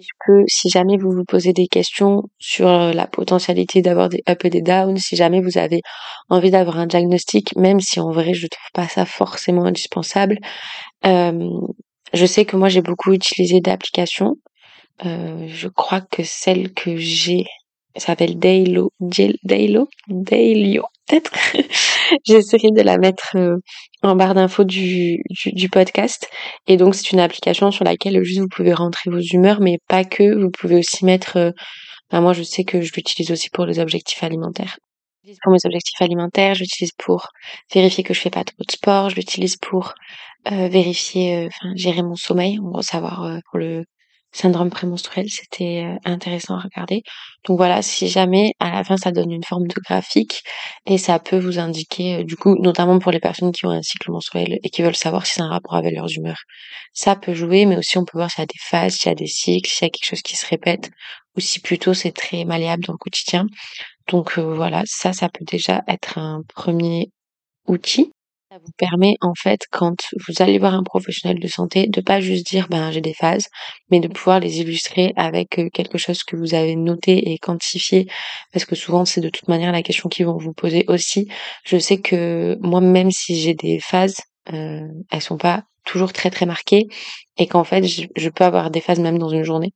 si 0.00 0.08
si 0.46 0.68
jamais 0.68 0.96
vous 0.96 1.10
vous 1.10 1.24
posez 1.24 1.52
des 1.52 1.66
questions 1.66 2.22
sur 2.38 2.68
euh, 2.68 2.92
la 2.92 3.06
potentialité 3.06 3.82
d'avoir 3.82 4.08
des 4.08 4.22
up 4.28 4.44
et 4.44 4.50
des 4.50 4.62
downs, 4.62 4.96
si 4.98 5.16
jamais 5.16 5.40
vous 5.40 5.58
avez 5.58 5.80
envie 6.28 6.50
d'avoir 6.50 6.78
un 6.78 6.86
diagnostic, 6.86 7.56
même 7.56 7.80
si 7.80 8.00
en 8.00 8.10
vrai 8.10 8.34
je 8.34 8.46
trouve 8.46 8.70
pas 8.74 8.88
ça 8.88 9.04
forcément 9.06 9.64
indispensable, 9.64 10.38
euh, 11.06 11.48
je 12.12 12.26
sais 12.26 12.44
que 12.44 12.56
moi 12.56 12.68
j'ai 12.68 12.82
beaucoup 12.82 13.12
utilisé 13.12 13.60
d'applications. 13.60 14.36
Euh, 15.06 15.46
je 15.48 15.68
crois 15.68 16.00
que 16.00 16.22
celle 16.24 16.72
que 16.74 16.96
j'ai 16.96 17.44
s'appelle 17.98 18.38
Dailo, 18.38 18.92
Dailo, 19.00 19.88
Dailio, 20.08 20.84
peut-être? 21.06 21.32
J'essaierai 22.26 22.70
de 22.70 22.82
la 22.82 22.98
mettre 22.98 23.36
euh, 23.36 23.56
en 24.02 24.14
barre 24.16 24.34
d'infos 24.34 24.64
du, 24.64 25.22
du, 25.46 25.68
podcast. 25.68 26.28
Et 26.66 26.76
donc, 26.76 26.94
c'est 26.94 27.10
une 27.10 27.20
application 27.20 27.70
sur 27.70 27.84
laquelle 27.84 28.22
juste 28.22 28.40
vous 28.40 28.48
pouvez 28.48 28.72
rentrer 28.72 29.10
vos 29.10 29.20
humeurs, 29.20 29.60
mais 29.60 29.78
pas 29.88 30.04
que. 30.04 30.40
Vous 30.40 30.50
pouvez 30.50 30.76
aussi 30.76 31.04
mettre, 31.04 31.36
euh, 31.36 31.50
ben, 32.10 32.20
moi, 32.20 32.32
je 32.32 32.42
sais 32.42 32.64
que 32.64 32.80
je 32.80 32.92
l'utilise 32.94 33.30
aussi 33.30 33.50
pour 33.50 33.66
les 33.66 33.78
objectifs 33.80 34.22
alimentaires. 34.22 34.78
Pour 35.42 35.52
mes 35.52 35.58
objectifs 35.64 36.00
alimentaires, 36.00 36.54
je 36.54 36.60
l'utilise 36.60 36.92
pour 36.96 37.28
vérifier 37.74 38.02
que 38.02 38.14
je 38.14 38.20
fais 38.20 38.30
pas 38.30 38.44
trop 38.44 38.64
de 38.66 38.72
sport, 38.72 39.10
je 39.10 39.16
l'utilise 39.16 39.56
pour 39.56 39.92
euh, 40.50 40.68
vérifier, 40.68 41.48
enfin, 41.48 41.72
gérer 41.76 42.02
mon 42.02 42.14
sommeil, 42.14 42.58
en 42.58 42.62
gros, 42.62 42.82
savoir 42.82 43.38
pour 43.50 43.58
le 43.58 43.84
syndrome 44.32 44.70
prémenstruel, 44.70 45.26
c'était 45.28 45.84
euh, 45.84 45.96
intéressant 46.04 46.56
à 46.56 46.60
regarder. 46.60 47.02
Donc 47.44 47.56
voilà, 47.56 47.82
si 47.82 48.08
jamais 48.08 48.52
à 48.60 48.70
la 48.70 48.84
fin 48.84 48.96
ça 48.96 49.10
donne 49.12 49.30
une 49.30 49.44
forme 49.44 49.66
de 49.66 49.74
graphique 49.80 50.42
et 50.86 50.98
ça 50.98 51.18
peut 51.18 51.38
vous 51.38 51.58
indiquer, 51.58 52.16
euh, 52.16 52.24
du 52.24 52.36
coup, 52.36 52.56
notamment 52.60 52.98
pour 52.98 53.12
les 53.12 53.20
personnes 53.20 53.52
qui 53.52 53.66
ont 53.66 53.70
un 53.70 53.82
cycle 53.82 54.10
menstruel 54.10 54.58
et 54.62 54.70
qui 54.70 54.82
veulent 54.82 54.96
savoir 54.96 55.26
si 55.26 55.34
c'est 55.34 55.42
un 55.42 55.48
rapport 55.48 55.74
avec 55.76 55.94
leurs 55.94 56.12
humeurs, 56.12 56.42
ça 56.92 57.16
peut 57.16 57.34
jouer, 57.34 57.66
mais 57.66 57.76
aussi 57.76 57.98
on 57.98 58.04
peut 58.04 58.18
voir 58.18 58.30
s'il 58.30 58.40
y 58.40 58.42
a 58.42 58.46
des 58.46 58.60
phases, 58.60 58.94
s'il 58.94 59.08
y 59.08 59.12
a 59.12 59.14
des 59.14 59.26
cycles, 59.26 59.70
s'il 59.70 59.86
y 59.86 59.88
a 59.88 59.90
quelque 59.90 60.08
chose 60.08 60.22
qui 60.22 60.36
se 60.36 60.46
répète 60.46 60.90
ou 61.36 61.40
si 61.40 61.60
plutôt 61.60 61.94
c'est 61.94 62.12
très 62.12 62.44
malléable 62.44 62.84
dans 62.84 62.92
le 62.94 62.98
quotidien. 62.98 63.46
Donc 64.08 64.38
euh, 64.38 64.54
voilà, 64.54 64.82
ça, 64.86 65.12
ça 65.12 65.28
peut 65.28 65.44
déjà 65.44 65.82
être 65.88 66.18
un 66.18 66.42
premier 66.54 67.10
outil. 67.66 68.10
Vous 68.64 68.72
permet 68.76 69.16
en 69.20 69.34
fait 69.34 69.62
quand 69.70 69.96
vous 70.26 70.42
allez 70.42 70.58
voir 70.58 70.74
un 70.74 70.82
professionnel 70.82 71.38
de 71.38 71.48
santé 71.48 71.86
de 71.86 72.00
pas 72.00 72.20
juste 72.20 72.46
dire 72.46 72.68
ben 72.68 72.90
j'ai 72.90 73.00
des 73.00 73.14
phases, 73.14 73.48
mais 73.90 74.00
de 74.00 74.08
pouvoir 74.08 74.40
les 74.40 74.60
illustrer 74.60 75.12
avec 75.16 75.58
euh, 75.58 75.68
quelque 75.72 75.98
chose 75.98 76.22
que 76.24 76.36
vous 76.36 76.54
avez 76.54 76.76
noté 76.76 77.30
et 77.30 77.38
quantifié 77.38 78.06
parce 78.52 78.64
que 78.64 78.74
souvent 78.74 79.04
c'est 79.04 79.20
de 79.20 79.28
toute 79.28 79.48
manière 79.48 79.72
la 79.72 79.82
question 79.82 80.08
qu'ils 80.08 80.26
vont 80.26 80.38
vous 80.38 80.52
poser 80.52 80.84
aussi. 80.88 81.28
Je 81.64 81.78
sais 81.78 81.98
que 81.98 82.56
moi 82.60 82.80
même 82.80 83.10
si 83.10 83.40
j'ai 83.40 83.54
des 83.54 83.78
phases, 83.80 84.16
euh, 84.52 84.86
elles 85.10 85.22
sont 85.22 85.38
pas 85.38 85.62
toujours 85.84 86.12
très 86.12 86.30
très 86.30 86.46
marquées 86.46 86.86
et 87.38 87.46
qu'en 87.46 87.64
fait 87.64 87.84
je, 87.84 88.28
peux 88.28 88.44
avoir 88.44 88.70
des 88.70 88.80
phases 88.80 89.00
même 89.00 89.18
dans 89.18 89.30
une 89.30 89.42
journée 89.42 89.72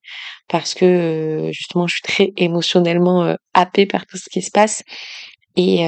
parce 0.48 0.74
que 0.74 0.84
euh, 0.84 1.52
justement 1.52 1.86
je 1.86 1.94
suis 1.94 2.02
très 2.02 2.32
émotionnellement 2.36 3.24
euh, 3.24 3.34
happée 3.54 3.86
par 3.86 4.06
tout 4.06 4.18
ce 4.18 4.28
qui 4.30 4.42
se 4.42 4.50
passe 4.50 4.82
et 5.56 5.84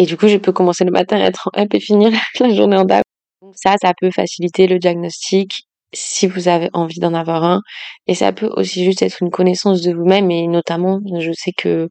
et 0.00 0.06
du 0.06 0.16
coup, 0.16 0.28
je 0.28 0.38
peux 0.38 0.50
commencer 0.50 0.84
le 0.86 0.92
matin 0.92 1.18
à 1.18 1.26
être 1.26 1.50
en 1.52 1.60
up 1.60 1.74
et 1.74 1.78
finir 1.78 2.10
la 2.40 2.54
journée 2.54 2.78
en 2.78 2.86
down. 2.86 3.02
Donc 3.42 3.52
ça, 3.54 3.74
ça 3.82 3.92
peut 4.00 4.10
faciliter 4.10 4.66
le 4.66 4.78
diagnostic 4.78 5.64
si 5.92 6.26
vous 6.26 6.48
avez 6.48 6.70
envie 6.72 7.00
d'en 7.00 7.12
avoir 7.12 7.44
un. 7.44 7.60
Et 8.06 8.14
ça 8.14 8.32
peut 8.32 8.50
aussi 8.56 8.82
juste 8.82 9.02
être 9.02 9.18
une 9.20 9.28
connaissance 9.28 9.82
de 9.82 9.92
vous-même 9.92 10.30
et 10.30 10.46
notamment, 10.46 11.00
je 11.18 11.32
sais 11.32 11.52
que 11.52 11.86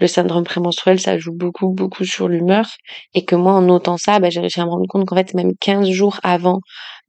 le 0.00 0.06
syndrome 0.08 0.42
prémenstruel, 0.42 0.98
ça 0.98 1.18
joue 1.18 1.32
beaucoup, 1.32 1.68
beaucoup 1.68 2.04
sur 2.04 2.26
l'humeur. 2.26 2.66
Et 3.14 3.24
que 3.24 3.36
moi, 3.36 3.52
en 3.52 3.62
notant 3.62 3.96
ça, 3.96 4.18
bah, 4.18 4.28
j'ai 4.28 4.40
réussi 4.40 4.60
à 4.60 4.64
me 4.64 4.70
rendre 4.70 4.88
compte 4.88 5.06
qu'en 5.06 5.14
fait, 5.14 5.32
même 5.34 5.52
15 5.60 5.88
jours 5.88 6.18
avant 6.24 6.58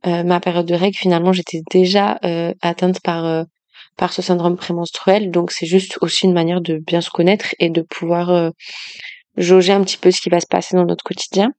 euh, 0.06 0.24
ma 0.24 0.39
période 0.39 0.67
de 0.67 0.75
règles, 0.75 0.98
finalement, 0.98 1.34
j'étais 1.34 1.62
déjà 1.72 2.20
euh, 2.24 2.53
atteinte 2.62 3.01
par, 3.01 3.25
euh, 3.25 3.44
par 3.98 4.13
ce 4.13 4.22
syndrome 4.22 4.56
prémenstruel. 4.56 5.32
Donc, 5.32 5.50
c'est 5.50 5.65
juste 5.65 5.98
aussi 6.01 6.27
une 6.27 6.34
manière 6.34 6.62
de 6.62 6.77
bien 6.77 7.01
se 7.01 7.10
connaître 7.10 7.56
et 7.58 7.72
de 7.72 7.82
pouvoir 7.82 8.51
jauger 9.38 9.74
un 9.74 9.84
petit 9.84 9.98
peu 9.98 10.12
ce 10.12 10.22
qui 10.22 10.29
va 10.29 10.39
se 10.39 10.48
passer 10.48 10.75
dans 10.75 10.86
notre 10.86 11.03
quotidien. 11.03 11.51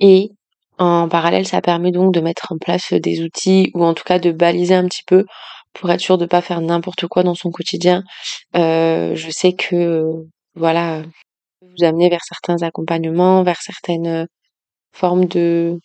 Et 0.00 0.30
en 0.78 1.08
parallèle, 1.08 1.46
ça 1.46 1.60
permet 1.60 1.90
donc 1.90 2.14
de 2.14 2.20
mettre 2.20 2.52
en 2.52 2.58
place 2.58 2.92
des 2.92 3.22
outils 3.22 3.70
ou 3.74 3.84
en 3.84 3.94
tout 3.94 4.04
cas 4.04 4.18
de 4.18 4.30
baliser 4.30 4.74
un 4.74 4.86
petit 4.86 5.02
peu 5.06 5.24
pour 5.72 5.90
être 5.90 6.00
sûr 6.00 6.18
de 6.18 6.26
pas 6.26 6.40
faire 6.40 6.60
n'importe 6.60 7.06
quoi 7.08 7.22
dans 7.22 7.34
son 7.34 7.50
quotidien. 7.50 8.02
Euh, 8.56 9.14
je 9.14 9.30
sais 9.30 9.54
que 9.54 10.04
voilà, 10.54 11.02
vous 11.62 11.84
amener 11.84 12.08
vers 12.08 12.22
certains 12.24 12.62
accompagnements, 12.62 13.42
vers 13.42 13.60
certaines 13.60 14.26
formes 14.92 15.26
de, 15.26 15.78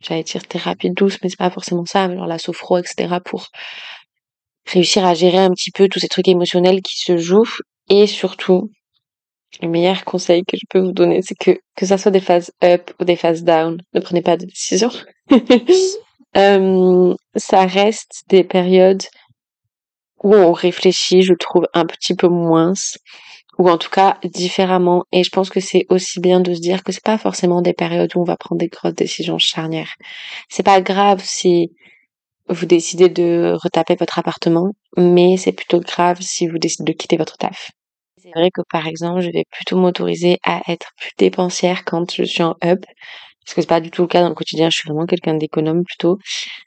j'allais 0.00 0.22
dire 0.22 0.46
thérapie 0.46 0.90
douce, 0.90 1.18
mais 1.22 1.28
c'est 1.28 1.38
pas 1.38 1.50
forcément 1.50 1.84
ça, 1.86 2.04
alors 2.04 2.26
la 2.26 2.38
sophro, 2.38 2.78
etc. 2.78 3.16
pour 3.24 3.48
réussir 4.66 5.04
à 5.04 5.14
gérer 5.14 5.38
un 5.38 5.50
petit 5.50 5.70
peu 5.70 5.88
tous 5.88 5.98
ces 5.98 6.08
trucs 6.08 6.28
émotionnels 6.28 6.82
qui 6.82 6.98
se 6.98 7.16
jouent 7.16 7.44
et 7.88 8.06
surtout 8.06 8.70
le 9.62 9.68
meilleur 9.68 10.04
conseil 10.04 10.44
que 10.44 10.56
je 10.56 10.66
peux 10.68 10.80
vous 10.80 10.92
donner, 10.92 11.22
c'est 11.22 11.34
que 11.34 11.58
que 11.74 11.86
ça 11.86 11.98
soit 11.98 12.10
des 12.10 12.20
phases 12.20 12.52
up 12.62 12.90
ou 13.00 13.04
des 13.04 13.16
phases 13.16 13.44
down, 13.44 13.80
ne 13.94 14.00
prenez 14.00 14.22
pas 14.22 14.36
de 14.36 14.46
décision. 14.46 14.90
euh, 16.36 17.14
ça 17.36 17.66
reste 17.66 18.24
des 18.28 18.44
périodes 18.44 19.02
où 20.22 20.34
on 20.34 20.52
réfléchit, 20.52 21.22
je 21.22 21.34
trouve, 21.34 21.66
un 21.74 21.86
petit 21.86 22.14
peu 22.14 22.28
moins, 22.28 22.72
ou 23.58 23.68
en 23.68 23.78
tout 23.78 23.90
cas 23.90 24.18
différemment. 24.24 25.04
Et 25.12 25.24
je 25.24 25.30
pense 25.30 25.50
que 25.50 25.60
c'est 25.60 25.86
aussi 25.90 26.20
bien 26.20 26.40
de 26.40 26.54
se 26.54 26.60
dire 26.60 26.82
que 26.82 26.92
c'est 26.92 27.04
pas 27.04 27.18
forcément 27.18 27.62
des 27.62 27.72
périodes 27.72 28.14
où 28.16 28.20
on 28.20 28.24
va 28.24 28.36
prendre 28.36 28.58
des 28.58 28.68
grosses 28.68 28.94
décisions 28.94 29.38
charnières. 29.38 29.94
C'est 30.48 30.64
pas 30.64 30.80
grave 30.80 31.22
si 31.24 31.72
vous 32.48 32.66
décidez 32.66 33.08
de 33.08 33.56
retaper 33.62 33.94
votre 33.94 34.18
appartement, 34.18 34.72
mais 34.96 35.36
c'est 35.36 35.52
plutôt 35.52 35.80
grave 35.80 36.18
si 36.20 36.48
vous 36.48 36.58
décidez 36.58 36.92
de 36.92 36.96
quitter 36.96 37.16
votre 37.16 37.36
taf. 37.36 37.70
C'est 38.32 38.40
vrai 38.40 38.50
que 38.50 38.62
par 38.70 38.86
exemple, 38.86 39.20
je 39.20 39.30
vais 39.30 39.44
plutôt 39.50 39.76
m'autoriser 39.76 40.38
à 40.44 40.62
être 40.68 40.90
plus 40.98 41.10
dépensière 41.18 41.84
quand 41.84 42.12
je 42.14 42.24
suis 42.24 42.42
en 42.42 42.56
up, 42.64 42.80
parce 43.44 43.54
que 43.54 43.60
c'est 43.62 43.68
pas 43.68 43.80
du 43.80 43.90
tout 43.90 44.02
le 44.02 44.08
cas 44.08 44.22
dans 44.22 44.28
le 44.28 44.34
quotidien. 44.34 44.68
Je 44.70 44.76
suis 44.78 44.88
vraiment 44.88 45.06
quelqu'un 45.06 45.34
d'économe 45.34 45.84
plutôt, 45.84 46.18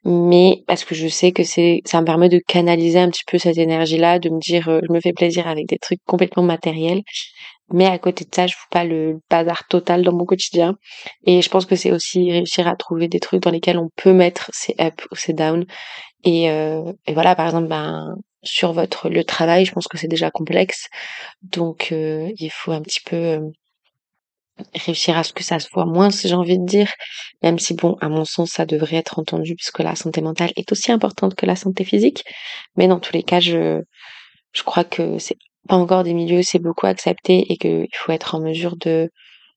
mais 0.05 0.63
parce 0.67 0.83
que 0.85 0.95
je 0.95 1.07
sais 1.07 1.31
que 1.31 1.43
c'est, 1.43 1.81
ça 1.85 2.01
me 2.01 2.05
permet 2.05 2.29
de 2.29 2.39
canaliser 2.47 2.99
un 2.99 3.09
petit 3.09 3.23
peu 3.27 3.37
cette 3.37 3.57
énergie-là, 3.59 4.19
de 4.19 4.29
me 4.29 4.39
dire, 4.39 4.67
euh, 4.69 4.79
je 4.87 4.93
me 4.93 4.99
fais 4.99 5.13
plaisir 5.13 5.47
avec 5.47 5.67
des 5.67 5.77
trucs 5.77 5.99
complètement 6.07 6.43
matériels, 6.43 7.01
mais 7.73 7.85
à 7.85 7.97
côté 7.99 8.25
de 8.25 8.35
ça, 8.35 8.47
je 8.47 8.55
fous 8.55 8.67
pas 8.69 8.83
le 8.83 9.19
bazar 9.29 9.65
total 9.67 10.03
dans 10.03 10.13
mon 10.13 10.25
quotidien. 10.25 10.75
Et 11.25 11.41
je 11.41 11.49
pense 11.49 11.65
que 11.65 11.75
c'est 11.75 11.91
aussi 11.91 12.31
réussir 12.31 12.67
à 12.67 12.75
trouver 12.75 13.07
des 13.07 13.19
trucs 13.19 13.41
dans 13.41 13.51
lesquels 13.51 13.77
on 13.77 13.89
peut 13.95 14.13
mettre 14.13 14.49
ses 14.53 14.75
up 14.81 15.01
ou 15.11 15.15
ses 15.15 15.33
down. 15.33 15.65
Et, 16.23 16.49
euh, 16.51 16.93
et 17.07 17.13
voilà, 17.13 17.35
par 17.35 17.45
exemple, 17.47 17.67
ben 17.67 18.15
sur 18.43 18.73
votre 18.73 19.09
le 19.09 19.23
travail, 19.23 19.65
je 19.65 19.71
pense 19.71 19.87
que 19.87 19.97
c'est 19.97 20.07
déjà 20.07 20.31
complexe. 20.31 20.87
Donc 21.43 21.89
euh, 21.91 22.31
il 22.37 22.49
faut 22.51 22.71
un 22.71 22.81
petit 22.81 23.01
peu 23.01 23.15
euh, 23.15 23.39
réussir 24.75 25.17
à 25.17 25.23
ce 25.23 25.33
que 25.33 25.43
ça 25.43 25.59
se 25.59 25.67
voit 25.73 25.85
moins, 25.85 26.09
si 26.11 26.27
j'ai 26.27 26.35
envie 26.35 26.59
de 26.59 26.65
dire, 26.65 26.91
même 27.41 27.59
si 27.59 27.73
bon, 27.73 27.97
à 28.01 28.09
mon 28.09 28.25
sens, 28.25 28.51
ça 28.51 28.65
devrait 28.65 28.97
être 28.97 29.19
entendu 29.19 29.55
puisque 29.55 29.79
la 29.79 29.95
santé 29.95 30.21
mentale 30.21 30.51
est 30.55 30.71
aussi 30.71 30.91
importante 30.91 31.35
que 31.35 31.45
la 31.45 31.55
santé 31.55 31.83
physique. 31.83 32.23
Mais 32.75 32.87
dans 32.87 32.99
tous 32.99 33.13
les 33.13 33.23
cas, 33.23 33.39
je 33.39 33.81
je 34.53 34.63
crois 34.63 34.83
que 34.83 35.17
c'est 35.19 35.37
pas 35.67 35.75
encore 35.75 36.03
des 36.03 36.13
milieux, 36.13 36.41
c'est 36.43 36.59
beaucoup 36.59 36.87
accepté 36.87 37.51
et 37.51 37.57
qu'il 37.57 37.87
faut 37.95 38.11
être 38.11 38.35
en 38.35 38.41
mesure 38.41 38.75
de 38.77 39.09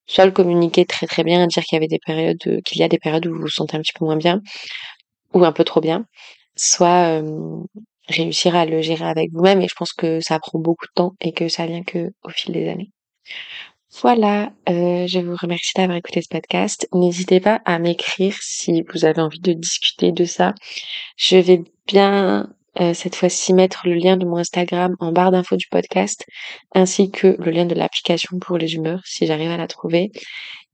soit 0.06 0.26
le 0.26 0.32
communiquer 0.32 0.84
très 0.86 1.06
très 1.06 1.24
bien, 1.24 1.46
dire 1.46 1.64
qu'il 1.64 1.76
y 1.76 1.78
avait 1.78 1.88
des 1.88 1.98
périodes, 2.04 2.38
qu'il 2.64 2.78
y 2.78 2.82
a 2.82 2.88
des 2.88 2.98
périodes 2.98 3.26
où 3.26 3.34
vous 3.34 3.40
vous 3.42 3.48
sentez 3.48 3.76
un 3.76 3.80
petit 3.80 3.92
peu 3.98 4.04
moins 4.04 4.16
bien 4.16 4.40
ou 5.34 5.44
un 5.44 5.52
peu 5.52 5.64
trop 5.64 5.80
bien, 5.80 6.06
soit 6.56 7.22
réussir 8.08 8.54
à 8.54 8.66
le 8.66 8.82
gérer 8.82 9.04
avec 9.04 9.30
vous-même 9.32 9.60
et 9.60 9.68
je 9.68 9.74
pense 9.74 9.92
que 9.92 10.20
ça 10.20 10.38
prend 10.38 10.58
beaucoup 10.58 10.86
de 10.86 10.92
temps 10.94 11.12
et 11.20 11.32
que 11.32 11.48
ça 11.48 11.66
vient 11.66 11.82
que 11.82 12.12
au 12.22 12.28
fil 12.28 12.52
des 12.52 12.68
années. 12.68 12.90
Voilà, 14.02 14.52
euh, 14.68 15.06
je 15.06 15.20
vous 15.20 15.36
remercie 15.40 15.72
d'avoir 15.76 15.96
écouté 15.96 16.20
ce 16.20 16.28
podcast. 16.28 16.88
N'hésitez 16.92 17.38
pas 17.38 17.60
à 17.64 17.78
m'écrire 17.78 18.34
si 18.40 18.82
vous 18.92 19.04
avez 19.04 19.22
envie 19.22 19.38
de 19.38 19.52
discuter 19.52 20.10
de 20.10 20.24
ça. 20.24 20.52
Je 21.16 21.36
vais 21.36 21.62
bien 21.86 22.48
euh, 22.80 22.92
cette 22.92 23.14
fois-ci 23.14 23.52
mettre 23.54 23.86
le 23.86 23.94
lien 23.94 24.16
de 24.16 24.26
mon 24.26 24.38
Instagram 24.38 24.96
en 24.98 25.12
barre 25.12 25.30
d'infos 25.30 25.56
du 25.56 25.68
podcast, 25.68 26.26
ainsi 26.74 27.12
que 27.12 27.36
le 27.38 27.50
lien 27.52 27.66
de 27.66 27.74
l'application 27.76 28.40
pour 28.40 28.58
les 28.58 28.74
humeurs, 28.74 29.00
si 29.04 29.26
j'arrive 29.26 29.52
à 29.52 29.56
la 29.56 29.68
trouver. 29.68 30.10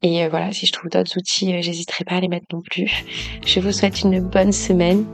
Et 0.00 0.24
euh, 0.24 0.30
voilà, 0.30 0.50
si 0.52 0.64
je 0.64 0.72
trouve 0.72 0.88
d'autres 0.88 1.18
outils, 1.18 1.62
j'hésiterai 1.62 2.04
pas 2.04 2.14
à 2.14 2.20
les 2.20 2.28
mettre 2.28 2.46
non 2.54 2.62
plus. 2.62 3.04
Je 3.44 3.60
vous 3.60 3.72
souhaite 3.72 4.00
une 4.00 4.20
bonne 4.20 4.52
semaine 4.52 5.04